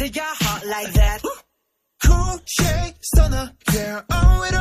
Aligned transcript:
into 0.00 0.14
your 0.14 0.24
heart 0.24 0.66
like 0.66 0.92
that. 0.94 1.22
Cool 2.04 2.40
shake 2.46 2.94
stunner, 3.02 3.52
yeah, 3.74 4.00
it 4.44 4.54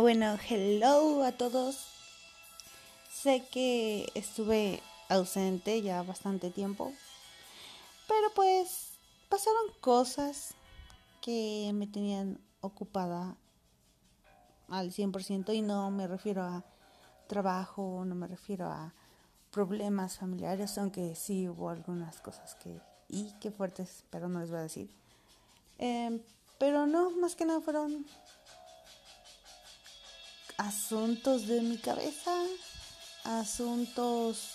Bueno, 0.00 0.36
hello 0.48 1.24
a 1.24 1.32
todos. 1.32 1.86
Sé 3.10 3.44
que 3.50 4.10
estuve 4.14 4.82
ausente 5.08 5.80
ya 5.80 6.02
bastante 6.02 6.50
tiempo, 6.50 6.92
pero 8.06 8.28
pues 8.34 8.90
pasaron 9.30 9.62
cosas 9.80 10.54
que 11.22 11.70
me 11.72 11.86
tenían 11.86 12.38
ocupada 12.60 13.36
al 14.68 14.92
100% 14.92 15.54
y 15.54 15.62
no 15.62 15.90
me 15.90 16.06
refiero 16.06 16.42
a 16.42 16.64
trabajo, 17.26 18.04
no 18.04 18.14
me 18.14 18.26
refiero 18.26 18.66
a 18.66 18.92
problemas 19.50 20.18
familiares, 20.18 20.76
aunque 20.76 21.14
sí 21.14 21.48
hubo 21.48 21.70
algunas 21.70 22.20
cosas 22.20 22.54
que, 22.56 22.80
y 23.08 23.32
qué 23.40 23.50
fuertes, 23.50 24.04
pero 24.10 24.28
no 24.28 24.40
les 24.40 24.50
voy 24.50 24.58
a 24.58 24.62
decir. 24.62 24.90
Em, 25.78 26.20
pero 26.58 26.86
no, 26.86 27.10
más 27.12 27.34
que 27.34 27.46
nada 27.46 27.60
fueron 27.60 28.04
asuntos 30.56 31.46
de 31.46 31.60
mi 31.60 31.78
cabeza, 31.78 32.32
asuntos 33.24 34.50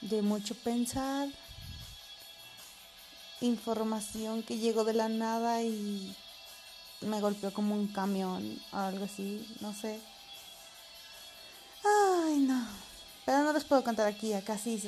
de 0.00 0.22
mucho 0.22 0.54
pensar, 0.54 1.28
información 3.40 4.42
que 4.42 4.58
llegó 4.58 4.84
de 4.84 4.94
la 4.94 5.08
nada 5.08 5.62
y 5.62 6.14
me 7.00 7.20
golpeó 7.20 7.52
como 7.52 7.74
un 7.74 7.88
camión 7.88 8.60
o 8.72 8.76
algo 8.76 9.04
así, 9.04 9.46
no 9.60 9.72
sé. 9.74 10.00
Ay, 11.84 12.38
no. 12.38 12.66
Pero 13.24 13.42
no 13.42 13.52
les 13.52 13.64
puedo 13.64 13.84
contar 13.84 14.06
aquí, 14.06 14.32
acá 14.32 14.56
sí, 14.56 14.82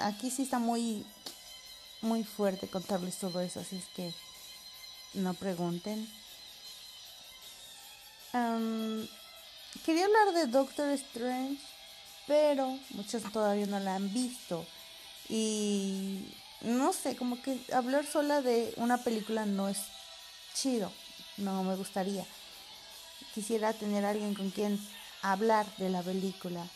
aquí 0.00 0.30
sí 0.30 0.42
está 0.42 0.58
muy, 0.58 1.04
muy 2.02 2.24
fuerte 2.24 2.68
contarles 2.68 3.18
todo 3.18 3.40
eso, 3.40 3.60
así 3.60 3.76
es 3.76 3.86
que 3.96 4.12
no 5.14 5.32
pregunten. 5.34 6.06
Am, 8.32 9.08
quería 9.84 10.04
hablar 10.04 10.32
de 10.34 10.46
Doctor 10.46 10.88
Strange, 10.90 11.60
pero 12.26 12.78
muchos 12.90 13.22
todavía 13.32 13.66
no 13.66 13.78
la 13.80 13.96
han 13.96 14.12
visto. 14.12 14.66
Y 15.28 16.32
no 16.62 16.92
sé, 16.92 17.16
como 17.16 17.40
que 17.42 17.58
hablar 17.72 18.06
sola 18.06 18.42
de 18.42 18.72
una 18.76 18.98
película 18.98 19.46
no 19.46 19.68
es 19.68 19.78
chido, 20.54 20.90
no 21.36 21.62
me 21.64 21.76
gustaría. 21.76 22.24
Quisiera 23.34 23.72
tener 23.72 24.04
alguien 24.04 24.34
con 24.34 24.50
quien 24.50 24.80
hablar 25.22 25.66
de 25.76 25.90
la 25.90 26.02
película 26.02 26.66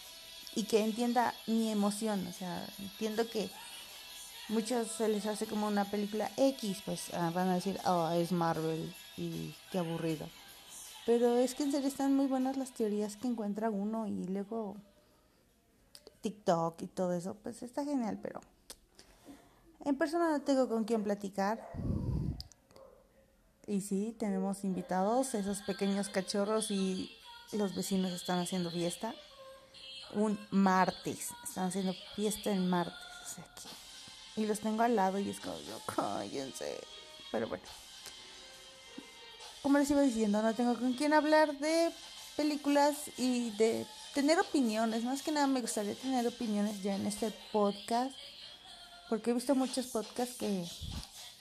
y 0.55 0.65
que 0.65 0.85
entienda 0.85 1.35
mi 1.47 1.71
emoción, 1.71 2.27
o 2.27 2.33
sea, 2.33 2.67
entiendo 2.79 3.29
que 3.29 3.49
muchos 4.49 4.89
se 4.89 5.09
les 5.09 5.27
hace 5.27 5.47
como 5.47 5.69
una 5.69 5.85
película 5.85 6.31
X, 6.37 6.79
pues 6.85 7.15
ah, 7.15 7.31
van 7.33 7.49
a 7.49 7.55
decir, 7.55 7.79
oh, 7.87 8.11
es 8.11 8.33
Marvel 8.33 8.93
y 9.17 9.55
qué 9.71 9.79
aburrido. 9.79 10.29
Pero 11.11 11.39
es 11.39 11.57
que 11.57 11.65
en 11.65 11.73
serio 11.73 11.89
están 11.89 12.15
muy 12.15 12.27
buenas 12.27 12.57
las 12.57 12.73
teorías 12.73 13.17
que 13.17 13.27
encuentra 13.27 13.69
uno 13.69 14.07
y 14.07 14.27
luego 14.29 14.77
TikTok 16.21 16.83
y 16.83 16.87
todo 16.87 17.15
eso, 17.15 17.35
pues 17.35 17.65
está 17.65 17.85
genial, 17.85 18.21
pero 18.23 18.41
en 19.85 19.97
persona 19.97 20.31
no 20.31 20.41
tengo 20.43 20.69
con 20.69 20.85
quién 20.85 21.03
platicar. 21.03 21.69
Y 23.67 23.81
sí, 23.81 24.15
tenemos 24.21 24.63
invitados, 24.63 25.35
esos 25.35 25.63
pequeños 25.63 26.09
cachorros 26.11 26.71
y 26.71 27.11
los 27.51 27.75
vecinos 27.75 28.13
están 28.13 28.39
haciendo 28.39 28.71
fiesta. 28.71 29.13
Un 30.15 30.39
martes, 30.53 31.31
están 31.43 31.67
haciendo 31.67 31.93
fiesta 32.15 32.53
en 32.53 32.71
martes. 32.71 32.95
y 34.37 34.47
los 34.47 34.61
tengo 34.61 34.85
al 34.85 34.95
lado 34.95 35.19
y 35.19 35.29
es 35.29 35.41
como, 35.41 35.59
yo, 35.59 35.81
cállense. 35.93 36.79
Pero 37.33 37.49
bueno 37.49 37.65
como 39.63 39.79
les 39.79 39.91
iba 39.91 40.01
diciendo, 40.01 40.43
no 40.43 40.55
tengo 40.55 40.75
con 40.79 40.93
quién 40.95 41.13
hablar 41.13 41.57
de 41.59 41.91
películas 42.37 42.97
y 43.19 43.51
de 43.53 43.87
tener 44.15 44.39
opiniones. 44.39 45.05
Más 45.05 45.23
que 45.23 45.33
nada 45.33 45.47
me 45.47 45.61
gustaría 45.61 45.95
tener 45.95 46.27
opiniones 46.27 46.83
ya 46.83 46.97
en 46.97 47.07
este 47.07 47.31
podcast. 47.53 48.15
Porque 49.09 49.31
he 49.31 49.35
visto 49.35 49.55
muchos 49.55 49.87
podcasts 49.87 50.37
que, 50.37 50.65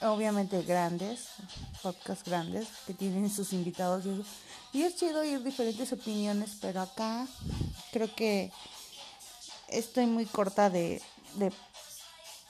obviamente 0.02 0.64
grandes, 0.64 1.28
podcasts 1.84 2.28
grandes, 2.28 2.68
que 2.88 2.94
tienen 2.94 3.30
sus 3.30 3.54
invitados. 3.54 4.06
Y, 4.06 4.10
eso. 4.10 4.24
y 4.74 4.82
es 4.84 4.96
chido 4.96 5.22
oír 5.22 5.44
diferentes 5.44 5.94
opiniones, 5.94 6.58
pero 6.60 6.82
acá 6.82 7.28
creo 7.92 8.14
que 8.16 8.52
estoy 9.68 10.08
muy 10.08 10.26
corta 10.26 10.70
de, 10.70 11.02
de 11.36 11.52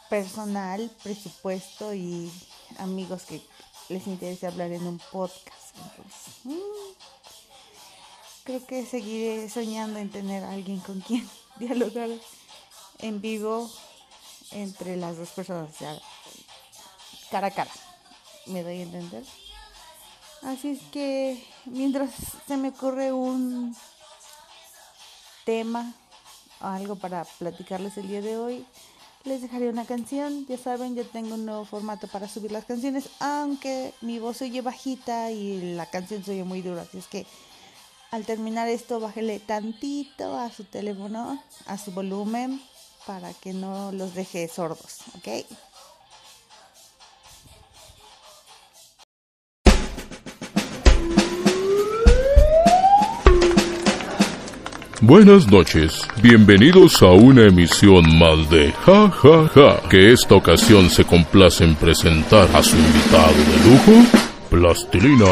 personal, 0.10 0.89
presupuesto 1.04 1.94
y 1.94 2.31
amigos 2.77 3.24
que 3.24 3.42
les 3.90 4.08
interese 4.08 4.48
hablar 4.48 4.72
en 4.72 4.86
un 4.86 5.00
podcast. 5.12 5.76
Entonces, 5.76 6.34
mm, 6.44 6.60
creo 8.44 8.66
que 8.66 8.86
seguiré 8.86 9.50
soñando 9.50 10.00
en 10.00 10.10
tener 10.10 10.44
a 10.44 10.52
alguien 10.52 10.80
con 10.80 11.02
quien 11.02 11.28
dialogar 11.60 12.10
en 13.00 13.22
vivo 13.22 13.70
entre 14.52 14.96
las 14.96 15.18
dos 15.18 15.30
personas, 15.30 15.70
o 15.74 15.78
sea, 15.78 15.98
cara 17.30 17.48
a 17.48 17.52
cara. 17.52 17.72
¿Me 18.46 18.64
doy 18.64 18.80
a 18.80 18.84
entender? 18.84 19.24
Así 20.42 20.70
es 20.70 20.82
que 20.92 21.44
mientras 21.66 22.12
se 22.48 22.58
me 22.58 22.70
ocurre 22.70 23.12
un 23.12 23.76
tema 25.46 25.94
o 26.62 26.66
algo 26.66 26.96
para 26.96 27.26
platicarles 27.26 27.98
el 27.98 28.08
día 28.08 28.22
de 28.22 28.38
hoy, 28.38 28.66
les 29.24 29.42
dejaré 29.42 29.69
una 29.69 29.86
canción. 29.86 30.45
Ya 30.48 30.57
saben, 30.57 30.95
yo 30.95 31.06
tengo 31.06 31.36
un 31.36 31.45
nuevo 31.45 31.66
formato 31.66 32.07
para 32.07 32.27
subir 32.27 32.51
las 32.51 32.66
canciones, 32.66 33.10
aunque 33.19 33.94
mi 34.01 34.19
voz 34.19 34.38
se 34.38 34.45
oye 34.45 34.62
bajita 34.62 35.31
y 35.31 35.75
la 35.75 35.86
canción 35.86 36.24
se 36.24 36.31
oye 36.31 36.44
muy 36.44 36.62
dura. 36.62 36.83
Así 36.83 36.98
es 36.98 37.07
que 37.07 37.25
al 38.12 38.25
terminar 38.25 38.68
esto, 38.68 39.00
bájele 39.00 39.39
tantito 39.39 40.38
a 40.38 40.50
su 40.50 40.63
teléfono, 40.63 41.42
a 41.68 41.77
su 41.77 41.92
volumen, 41.92 42.62
para 43.06 43.33
que 43.33 43.54
no 43.54 43.92
los 43.92 44.16
deje 44.16 44.48
sordos, 44.48 45.00
¿ok? 45.18 45.45
Buenas 55.01 55.50
noches, 55.50 56.06
bienvenidos 56.22 57.01
a 57.01 57.07
una 57.12 57.44
emisión 57.44 58.04
más 58.18 58.50
de 58.50 58.74
Ja 58.86 59.10
Ja 59.10 59.48
Ja, 59.48 59.90
que 59.90 60.12
esta 60.12 60.36
ocasión 60.36 60.90
se 60.90 61.06
complace 61.06 61.63
en 61.63 61.74
presentar 61.75 62.50
a 62.54 62.62
su 62.62 62.75
invitado 62.75 63.31
de 63.31 63.69
lujo, 63.69 64.06
Plastilina. 64.50 65.25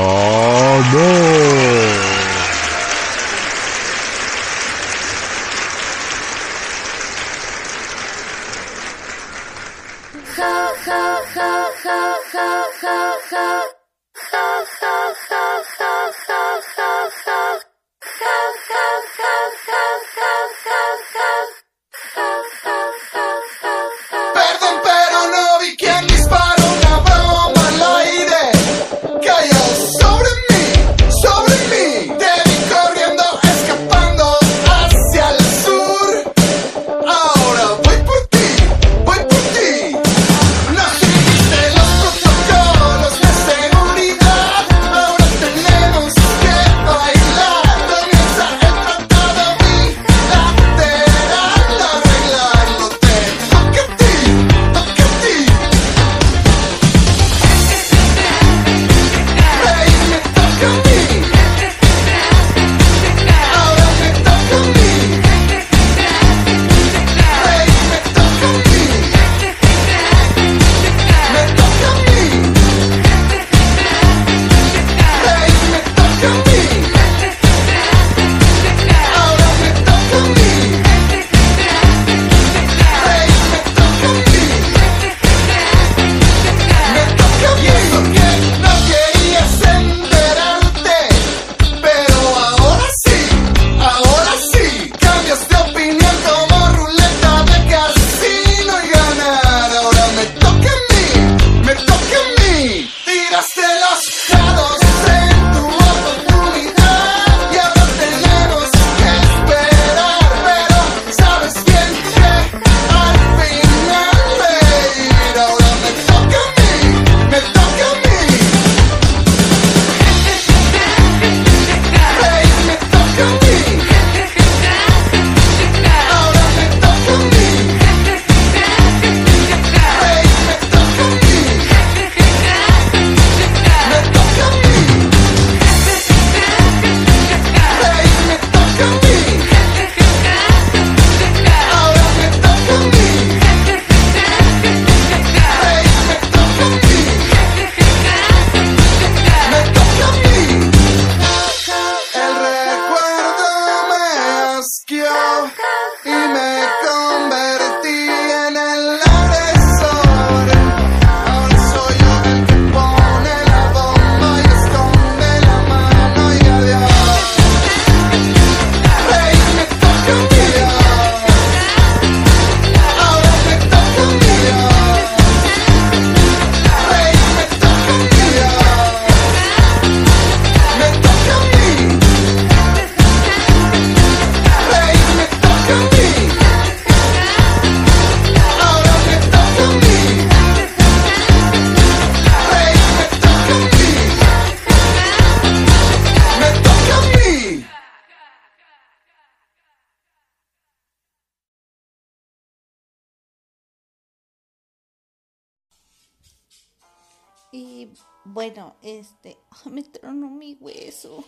Bueno, 208.38 208.76
este, 208.84 209.36
me 209.66 209.82
tronó 209.82 210.30
mi 210.30 210.56
hueso. 210.62 211.24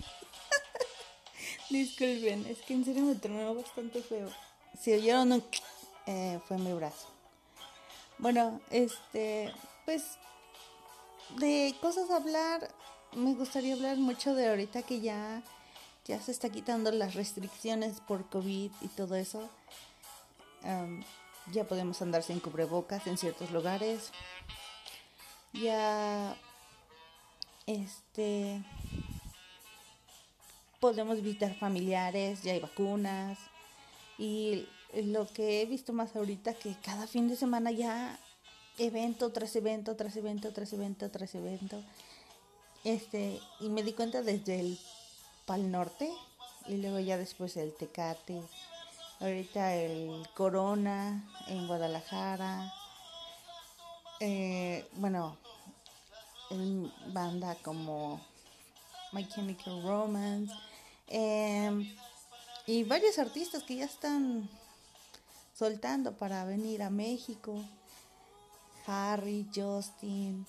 Disculpen, 1.71 2.45
es 2.45 2.59
que 2.59 2.75
en 2.75 2.85
serio 2.85 3.01
me 3.01 3.15
tronó 3.15 3.55
bastante 3.55 4.03
feo. 4.03 4.29
Si 4.79 4.93
oyeron 4.93 5.31
un 5.31 5.43
eh, 6.05 6.39
fue 6.47 6.59
mi 6.59 6.71
brazo. 6.71 7.07
Bueno, 8.19 8.61
este, 8.69 9.51
pues 9.85 10.19
de 11.39 11.75
cosas 11.81 12.11
a 12.11 12.17
hablar, 12.17 12.69
me 13.15 13.33
gustaría 13.33 13.73
hablar 13.73 13.97
mucho 13.97 14.35
de 14.35 14.47
ahorita 14.47 14.83
que 14.83 15.01
ya 15.01 15.41
ya 16.05 16.21
se 16.21 16.31
está 16.31 16.49
quitando 16.49 16.91
las 16.91 17.15
restricciones 17.15 18.01
por 18.01 18.29
COVID 18.29 18.71
y 18.81 18.87
todo 18.89 19.15
eso. 19.15 19.49
Ya 21.51 21.63
podemos 21.63 22.03
andar 22.03 22.21
sin 22.21 22.39
cubrebocas 22.39 23.07
en 23.07 23.17
ciertos 23.17 23.49
lugares. 23.49 24.11
Ya 25.53 26.37
este 27.69 28.63
podemos 30.79 31.21
visitar 31.21 31.53
familiares, 31.55 32.41
ya 32.43 32.53
hay 32.53 32.59
vacunas. 32.59 33.37
Y 34.17 34.67
lo 34.93 35.27
que 35.27 35.61
he 35.61 35.65
visto 35.65 35.93
más 35.93 36.15
ahorita 36.15 36.53
que 36.55 36.75
cada 36.83 37.05
fin 37.05 37.27
de 37.27 37.35
semana 37.35 37.71
ya 37.71 38.19
evento 38.77 39.31
tras 39.31 39.55
evento, 39.55 39.95
tras 39.95 40.15
evento, 40.15 40.51
tras 40.51 40.73
evento, 40.73 41.11
tras 41.11 41.35
evento. 41.35 41.83
Este, 42.83 43.39
y 43.59 43.69
me 43.69 43.83
di 43.83 43.93
cuenta 43.93 44.21
desde 44.21 44.59
el 44.59 44.79
Pal 45.45 45.69
Norte 45.69 46.09
y 46.67 46.77
luego 46.77 46.99
ya 46.99 47.17
después 47.17 47.55
el 47.57 47.73
Tecate. 47.73 48.41
Ahorita 49.19 49.75
el 49.75 50.27
Corona 50.33 51.29
en 51.47 51.67
Guadalajara. 51.67 52.73
Eh, 54.21 54.87
bueno, 54.93 55.37
en 56.49 56.91
banda 57.13 57.55
como 57.63 58.21
My 59.11 59.27
Chemical 59.27 59.81
Romance. 59.83 60.53
em, 61.07 61.91
y 62.67 62.83
varios 62.83 63.17
artistas 63.17 63.63
que 63.63 63.77
ya 63.77 63.85
están 63.85 64.47
soltando 65.57 66.15
para 66.15 66.45
venir 66.45 66.83
a 66.83 66.89
México. 66.89 67.63
Harry, 68.85 69.47
Justin, 69.53 70.45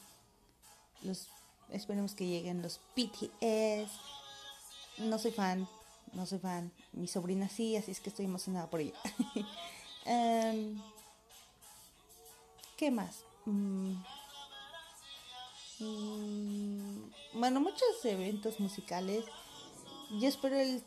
los 1.03 1.29
esperemos 1.71 2.15
que 2.15 2.27
lleguen 2.27 2.63
los 2.63 2.81
BTS. 2.97 3.91
No 4.99 5.19
soy 5.19 5.31
fan, 5.31 5.67
no 6.13 6.27
soy 6.27 6.39
fan. 6.39 6.71
Mi 6.93 7.09
sobrina 7.09 7.49
sí, 7.49 7.77
así 7.77 7.91
es 7.91 8.01
que 8.01 8.11
estoy 8.11 8.27
emocionada 8.27 8.69
por 8.69 8.81
ella. 8.81 8.99
Em, 10.07 10.81
¿Qué 12.77 12.91
más? 12.91 13.25
Mm, 13.45 13.93
mm, 15.81 17.11
bueno, 17.35 17.61
muchos 17.61 18.05
eventos 18.05 18.61
musicales. 18.61 19.25
Yo 20.21 20.29
espero 20.29 20.59
el 20.59 20.83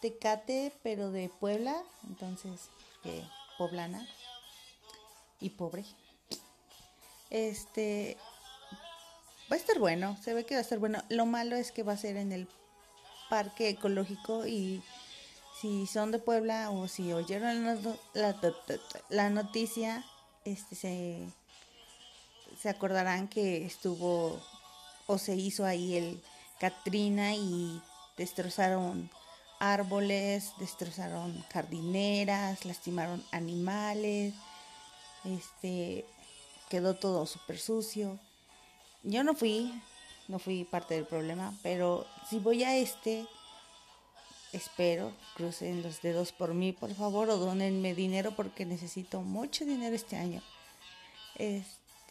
Tecate, 0.00 0.72
pero 0.82 1.10
de 1.10 1.28
Puebla, 1.28 1.82
entonces, 2.08 2.68
que 3.02 3.22
poblana 3.58 4.06
y 5.40 5.50
pobre. 5.50 5.84
Este 7.30 8.16
va 9.50 9.56
a 9.56 9.58
estar 9.58 9.78
bueno, 9.78 10.16
se 10.22 10.34
ve 10.34 10.46
que 10.46 10.54
va 10.54 10.60
a 10.60 10.62
estar 10.62 10.78
bueno. 10.78 11.02
Lo 11.08 11.26
malo 11.26 11.56
es 11.56 11.72
que 11.72 11.82
va 11.82 11.92
a 11.92 11.98
ser 11.98 12.16
en 12.16 12.32
el 12.32 12.48
parque 13.28 13.68
ecológico 13.68 14.46
y 14.46 14.82
si 15.60 15.86
son 15.86 16.10
de 16.10 16.18
Puebla 16.18 16.70
o 16.70 16.88
si 16.88 17.12
oyeron 17.12 17.64
la, 18.14 18.36
la 19.08 19.30
noticia, 19.30 20.04
este 20.44 20.74
se, 20.74 21.28
se 22.60 22.68
acordarán 22.68 23.28
que 23.28 23.64
estuvo 23.64 24.40
o 25.06 25.18
se 25.18 25.34
hizo 25.34 25.64
ahí 25.64 25.96
el 25.96 26.22
Katrina 26.58 27.34
y 27.34 27.80
destrozaron 28.16 29.10
árboles, 29.58 30.52
destrozaron 30.58 31.42
jardineras, 31.52 32.64
lastimaron 32.64 33.24
animales, 33.32 34.34
este 35.24 36.04
quedó 36.68 36.94
todo 36.94 37.26
súper 37.26 37.58
sucio. 37.58 38.18
Yo 39.02 39.24
no 39.24 39.34
fui, 39.34 39.72
no 40.28 40.38
fui 40.38 40.64
parte 40.64 40.94
del 40.94 41.06
problema, 41.06 41.54
pero 41.62 42.06
si 42.28 42.38
voy 42.38 42.62
a 42.62 42.76
este, 42.76 43.26
espero, 44.52 45.12
crucen 45.34 45.82
los 45.82 46.02
dedos 46.02 46.32
por 46.32 46.52
mí, 46.54 46.72
por 46.72 46.94
favor, 46.94 47.30
o 47.30 47.38
donenme 47.38 47.94
dinero 47.94 48.32
porque 48.36 48.66
necesito 48.66 49.22
mucho 49.22 49.64
dinero 49.64 49.96
este 49.96 50.16
año. 50.16 50.42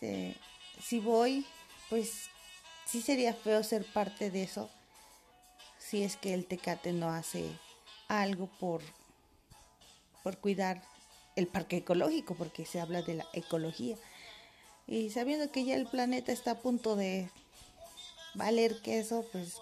Este, 0.02 0.34
si 0.82 1.00
voy, 1.00 1.46
pues 1.90 2.30
sí 2.86 3.02
sería 3.02 3.34
feo 3.34 3.64
ser 3.64 3.84
parte 3.84 4.32
de 4.32 4.44
eso, 4.44 4.70
si 5.78 6.04
es 6.04 6.16
que 6.16 6.34
el 6.34 6.46
Tecate 6.46 6.94
no 6.94 7.10
hace 7.10 7.46
algo 8.08 8.48
por, 8.62 8.82
por 10.24 10.38
cuidar 10.38 10.82
el 11.36 11.48
parque 11.48 11.78
ecológico, 11.78 12.34
porque 12.36 12.66
se 12.66 12.80
habla 12.80 13.02
de 13.02 13.16
la 13.16 13.26
ecología. 13.34 13.98
Y 14.88 15.10
sabiendo 15.10 15.52
que 15.52 15.66
ya 15.66 15.76
el 15.76 15.86
planeta 15.86 16.32
está 16.32 16.52
a 16.52 16.60
punto 16.60 16.96
de 16.96 17.30
valer 18.36 18.82
queso, 18.82 19.26
pues 19.34 19.58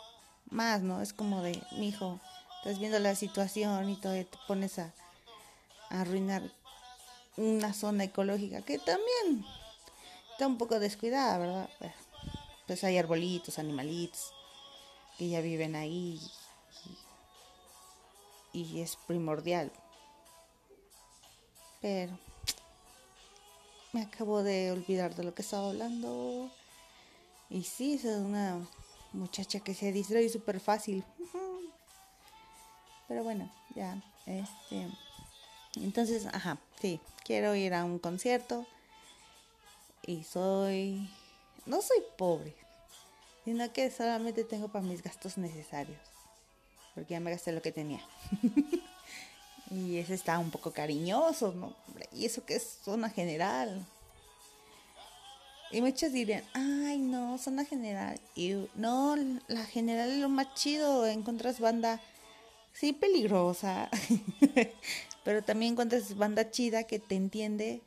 más, 0.51 0.81
¿no? 0.81 1.01
Es 1.01 1.13
como 1.13 1.41
de, 1.41 1.59
mijo, 1.79 2.19
estás 2.59 2.77
viendo 2.77 2.99
la 2.99 3.15
situación 3.15 3.89
y 3.89 3.93
y 3.93 3.97
te 3.97 4.37
pones 4.47 4.77
a, 4.77 4.93
a 5.89 6.01
arruinar 6.01 6.43
una 7.37 7.73
zona 7.73 8.03
ecológica 8.03 8.61
que 8.61 8.77
también 8.77 9.43
está 10.37 10.45
un 10.45 10.59
poco 10.59 10.79
descuidada, 10.79 11.39
¿verdad? 11.39 11.69
Pero, 11.79 11.93
Pues 12.67 12.83
hay 12.83 12.99
arbolitos, 12.99 13.57
animalitos 13.57 14.31
que 15.17 15.29
ya 15.29 15.41
viven 15.41 15.75
ahí 15.75 16.21
y, 18.53 18.59
y 18.61 18.81
es 18.81 18.97
primordial. 19.07 19.71
Pero 21.81 22.19
me 23.93 24.03
acabo 24.03 24.43
de 24.43 24.71
olvidar 24.71 25.15
de 25.15 25.23
lo 25.23 25.33
que 25.33 25.41
estaba 25.41 25.69
hablando. 25.69 26.51
Y 27.49 27.63
sí, 27.63 27.95
es 27.95 28.05
una 28.05 28.59
muchacha 29.13 29.59
que 29.61 29.73
se 29.73 29.91
distrae 29.91 30.29
súper 30.29 30.59
fácil. 30.59 31.03
Pero 33.07 33.23
bueno, 33.23 33.51
ya, 33.73 33.99
este. 34.27 34.87
Entonces, 35.77 36.27
ajá, 36.27 36.59
sí, 36.79 36.99
quiero 37.25 37.55
ir 37.55 37.73
a 37.73 37.85
un 37.85 37.97
concierto. 37.97 38.67
Y 40.07 40.23
soy. 40.23 41.09
No 41.65 41.81
soy 41.81 42.01
pobre, 42.17 42.55
sino 43.43 43.71
que 43.73 43.91
solamente 43.91 44.45
tengo 44.45 44.69
para 44.69 44.85
mis 44.85 45.03
gastos 45.03 45.37
necesarios. 45.37 45.99
Porque 46.95 47.13
ya 47.13 47.19
me 47.19 47.29
gasté 47.29 47.51
lo 47.51 47.61
que 47.61 47.73
tenía. 47.73 47.99
y 49.69 49.97
ese 49.97 50.13
está 50.13 50.39
un 50.39 50.49
poco 50.49 50.71
cariñoso, 50.71 51.51
¿no? 51.51 51.75
Y 52.13 52.25
eso 52.25 52.45
que 52.45 52.55
es 52.55 52.79
zona 52.85 53.09
general. 53.09 53.85
Y 55.71 55.81
muchos 55.81 56.13
dirían, 56.13 56.45
ay, 56.53 56.99
no, 56.99 57.37
zona 57.37 57.65
general. 57.65 58.17
Y 58.33 58.55
no, 58.75 59.17
la 59.49 59.65
general 59.65 60.09
es 60.09 60.19
lo 60.19 60.29
más 60.29 60.53
chido. 60.53 61.05
Encuentras 61.05 61.59
banda, 61.59 61.99
sí, 62.71 62.93
peligrosa. 62.93 63.89
Pero 65.25 65.43
también 65.43 65.73
encuentras 65.73 66.15
banda 66.15 66.49
chida 66.49 66.85
que 66.85 66.99
te 66.99 67.15
entiende 67.15 67.81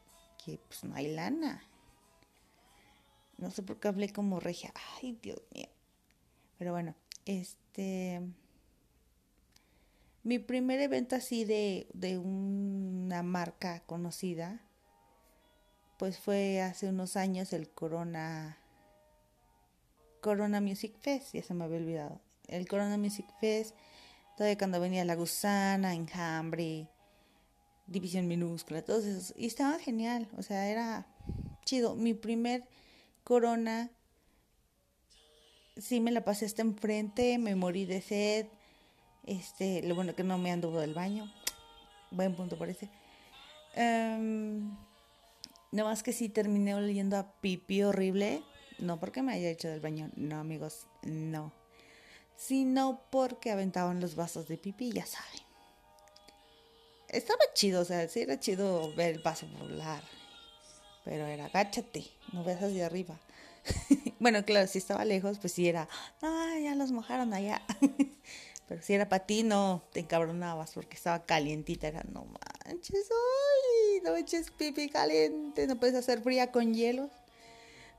que 0.45 0.59
pues 0.69 0.85
no 0.85 0.95
hay 0.95 1.09
lana. 1.09 1.65
No 3.41 3.51
sé 3.51 3.63
por 3.63 3.81
qué 3.81 3.89
hablé 3.89 4.13
como 4.13 4.39
regia. 4.39 4.73
Ay, 4.97 5.19
Dios 5.23 5.41
mío. 5.55 5.69
Pero 6.59 6.73
bueno, 6.73 6.95
este. 7.25 8.21
Mi 10.23 10.39
primer 10.39 10.81
evento 10.81 11.17
así 11.17 11.47
de, 11.47 11.89
de 11.95 12.19
una 12.19 13.23
marca 13.23 13.81
conocida, 13.87 14.61
pues 15.99 16.19
fue 16.19 16.61
hace 16.61 16.89
unos 16.91 17.17
años 17.17 17.55
el 17.55 17.71
Corona. 17.71 18.59
Corona 20.21 20.61
Music 20.61 20.95
Fest, 21.01 21.33
ya 21.33 21.43
se 21.43 21.55
me 21.55 21.65
había 21.65 21.79
olvidado. 21.79 22.21
El 22.47 22.69
Corona 22.69 22.99
Music 22.99 23.27
Fest, 23.41 23.75
todavía 24.37 24.59
cuando 24.59 24.79
venía 24.79 25.03
La 25.07 25.15
Gusana, 25.15 25.95
Enjambre, 25.95 26.89
División 27.87 28.29
Minúscula, 28.29 28.83
todos 28.83 29.07
esos. 29.07 29.33
Y 29.35 29.47
estaba 29.47 29.79
genial, 29.79 30.29
o 30.37 30.43
sea, 30.43 30.69
era 30.69 31.07
chido. 31.65 31.97
Mi 31.97 32.13
primer 32.13 32.65
Corona, 33.31 33.93
sí 35.77 36.01
me 36.01 36.11
la 36.11 36.25
pasé 36.25 36.47
hasta 36.47 36.63
enfrente, 36.63 37.39
me 37.39 37.55
morí 37.55 37.85
de 37.85 38.03
sed. 38.03 38.49
Este, 39.25 39.85
lo 39.85 39.95
bueno 39.95 40.17
que 40.17 40.25
no 40.25 40.37
me 40.37 40.51
anduvo 40.51 40.81
del 40.81 40.95
baño. 40.95 41.33
Buen 42.11 42.35
punto 42.35 42.59
parece. 42.59 42.91
Um, 43.77 44.77
no 45.71 45.85
más 45.85 46.03
que 46.03 46.13
sí 46.13 46.29
terminé 46.29 46.75
oliendo 46.75 47.17
a 47.19 47.41
pipí 47.41 47.85
horrible. 47.85 48.43
No 48.81 48.99
porque 48.99 49.23
me 49.23 49.33
haya 49.33 49.49
hecho 49.49 49.69
del 49.69 49.79
baño, 49.79 50.11
no 50.17 50.41
amigos, 50.41 50.89
no. 51.05 51.53
Sino 52.35 53.01
porque 53.13 53.53
aventaban 53.53 54.01
los 54.01 54.17
vasos 54.17 54.49
de 54.49 54.59
pipí, 54.59 54.91
ya 54.91 55.07
saben. 55.07 55.43
Estaba 57.07 57.45
chido, 57.55 57.83
o 57.83 57.85
sea, 57.85 58.09
sí 58.09 58.23
era 58.23 58.41
chido 58.41 58.93
ver 58.97 59.15
el 59.15 59.23
vaso 59.23 59.47
volar. 59.57 60.03
Pero 61.04 61.26
era, 61.26 61.47
agáchate, 61.47 62.04
no 62.33 62.45
ves 62.45 62.62
hacia 62.62 62.87
arriba. 62.87 63.19
bueno, 64.21 64.45
claro, 64.45 64.66
si 64.66 64.78
estaba 64.78 65.04
lejos, 65.04 65.38
pues 65.38 65.52
sí 65.52 65.69
era, 65.69 65.88
ah, 66.23 66.54
ya 66.62 66.75
los 66.75 66.92
mojaron 66.92 67.33
allá. 67.35 67.62
Pero 68.69 68.83
si 68.83 68.95
era 68.95 69.09
para 69.09 69.26
ti, 69.26 69.42
no 69.42 69.83
te 69.92 70.00
encabronabas 70.00 70.73
porque 70.73 70.97
estaba 70.97 71.25
calientita. 71.26 71.88
Era, 71.88 72.04
no 72.12 72.25
manches, 72.25 73.09
ay, 73.11 74.00
no 74.04 74.14
eches 74.14 74.50
pipi 74.52 74.88
caliente, 74.88 75.66
no 75.66 75.80
puedes 75.80 75.97
hacer 75.97 76.23
fría 76.23 76.52
con 76.52 76.73
hielos. 76.73 77.11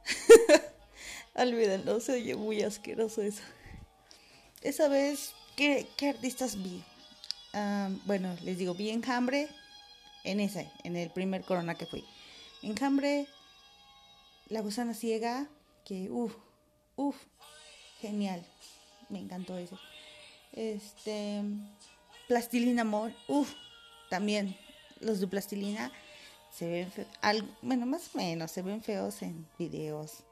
Olvídalo, 1.35 1.99
se 1.99 2.13
oye 2.13 2.35
muy 2.35 2.61
asqueroso 2.61 3.21
eso. 3.21 3.43
Esa 4.61 4.87
vez, 4.87 5.33
¿qué, 5.57 5.87
qué 5.97 6.09
artistas 6.09 6.61
vi? 6.61 6.83
Ah, 7.53 7.89
bueno, 8.05 8.35
les 8.43 8.57
digo, 8.57 8.73
vi 8.73 8.91
Enjambre, 8.91 9.49
En 10.23 10.39
ese, 10.39 10.69
en 10.83 10.95
el 10.95 11.09
primer 11.09 11.43
corona 11.43 11.75
que 11.75 11.85
fui. 11.85 12.05
Enjambre, 12.63 13.27
La 14.49 14.61
gusana 14.61 14.93
ciega, 14.93 15.47
que 15.85 16.09
uff, 16.09 16.35
uff, 16.95 17.15
genial. 17.99 18.45
Me 19.09 19.19
encantó 19.19 19.57
ese. 19.57 19.75
Este, 20.53 21.41
Plastilina 22.27 22.81
Amor, 22.81 23.13
uff, 23.27 23.53
también 24.09 24.57
los 24.99 25.19
de 25.19 25.27
Plastilina 25.27 25.91
se 26.51 26.69
ven 26.69 26.91
feos, 26.91 27.07
bueno, 27.61 27.85
más 27.85 28.13
o 28.13 28.17
menos, 28.17 28.51
se 28.51 28.61
ven 28.61 28.83
feos 28.83 29.21
en 29.21 29.47
videos. 29.57 30.23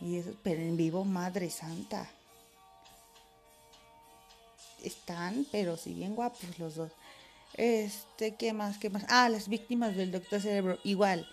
Y 0.00 0.16
eso, 0.16 0.34
pero 0.42 0.60
en 0.60 0.76
vivo, 0.76 1.04
Madre 1.04 1.50
Santa. 1.50 2.08
Están, 4.82 5.44
pero 5.50 5.76
si 5.76 5.94
bien 5.94 6.14
guapos 6.14 6.58
los 6.58 6.76
dos. 6.76 6.92
Este, 7.54 8.36
¿qué 8.36 8.52
más? 8.52 8.78
¿Qué 8.78 8.90
más? 8.90 9.04
Ah, 9.08 9.28
las 9.28 9.48
víctimas 9.48 9.96
del 9.96 10.12
Doctor 10.12 10.40
Cerebro, 10.40 10.78
igual. 10.84 11.28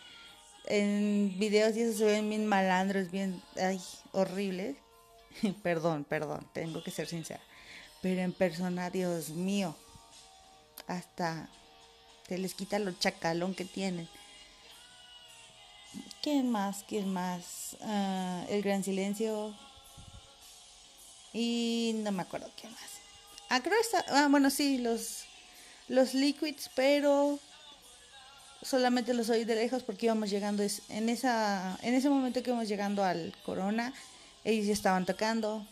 En 0.67 1.36
videos 1.38 1.75
y 1.75 1.81
eso 1.81 1.98
se 1.98 2.05
ven 2.05 2.29
bien 2.29 2.45
malandros, 2.45 3.12
bien, 3.12 3.41
ay, 3.62 3.79
horribles. 4.12 4.75
perdón, 5.63 6.03
perdón, 6.03 6.48
tengo 6.53 6.84
que 6.84 6.91
ser 6.91 7.07
sincera. 7.07 7.41
Pero 8.01 8.22
en 8.22 8.34
persona, 8.34 8.89
Dios 8.89 9.29
mío, 9.29 9.75
hasta 10.88 11.50
se 12.27 12.38
les 12.38 12.53
quita 12.53 12.79
lo 12.79 12.91
chacalón 12.93 13.53
que 13.53 13.65
tienen. 13.65 14.07
¿Quién 16.22 16.50
más? 16.50 16.84
¿Quién 16.88 17.12
más? 17.12 17.77
Ah, 17.81 18.45
el 18.50 18.62
Gran 18.62 18.84
Silencio. 18.84 19.55
Y 21.34 21.93
no 21.98 22.12
me 22.12 22.24
acuerdo 22.24 22.50
quién 22.60 22.72
más. 22.72 22.81
Ah, 23.50 23.62
creo 23.62 23.79
está. 23.79 24.03
Ah, 24.10 24.27
bueno, 24.29 24.50
sí, 24.50 24.77
los, 24.77 25.25
los 25.88 26.13
Liquids, 26.13 26.69
pero 26.75 27.39
solamente 28.65 29.13
los 29.13 29.29
oí 29.29 29.45
de 29.45 29.55
lejos 29.55 29.84
porque 29.84 30.07
íbamos 30.07 30.29
llegando. 30.29 30.63
En, 30.89 31.10
esa, 31.10 31.77
en 31.81 31.93
ese 31.93 32.10
momento 32.10 32.41
que 32.41 32.50
íbamos 32.50 32.67
llegando 32.67 33.03
al 33.03 33.34
Corona, 33.45 33.93
ellos 34.43 34.65
ya 34.65 34.74
estaban 34.74 35.05
tocando. 35.05 35.65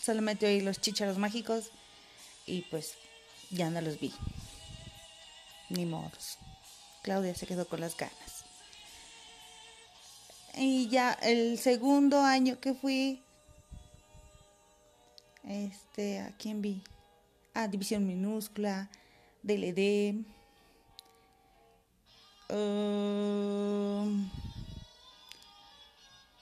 Solamente 0.00 0.46
oí 0.46 0.60
los 0.60 0.80
chicharos 0.80 1.18
mágicos 1.18 1.70
y 2.46 2.62
pues 2.62 2.94
ya 3.50 3.70
no 3.70 3.80
los 3.80 4.00
vi. 4.00 4.12
Ni 5.70 5.86
modos. 5.86 6.38
Claudia 7.02 7.34
se 7.34 7.46
quedó 7.46 7.66
con 7.66 7.80
las 7.80 7.96
ganas. 7.96 8.44
Y 10.54 10.88
ya 10.88 11.12
el 11.12 11.58
segundo 11.58 12.20
año 12.20 12.60
que 12.60 12.74
fui, 12.74 13.22
este, 15.44 16.20
¿a 16.20 16.32
quién 16.36 16.60
vi? 16.60 16.82
A 17.54 17.68
División 17.68 18.06
Minúscula, 18.06 18.90
DLD. 19.42 20.24
Um, 22.52 24.28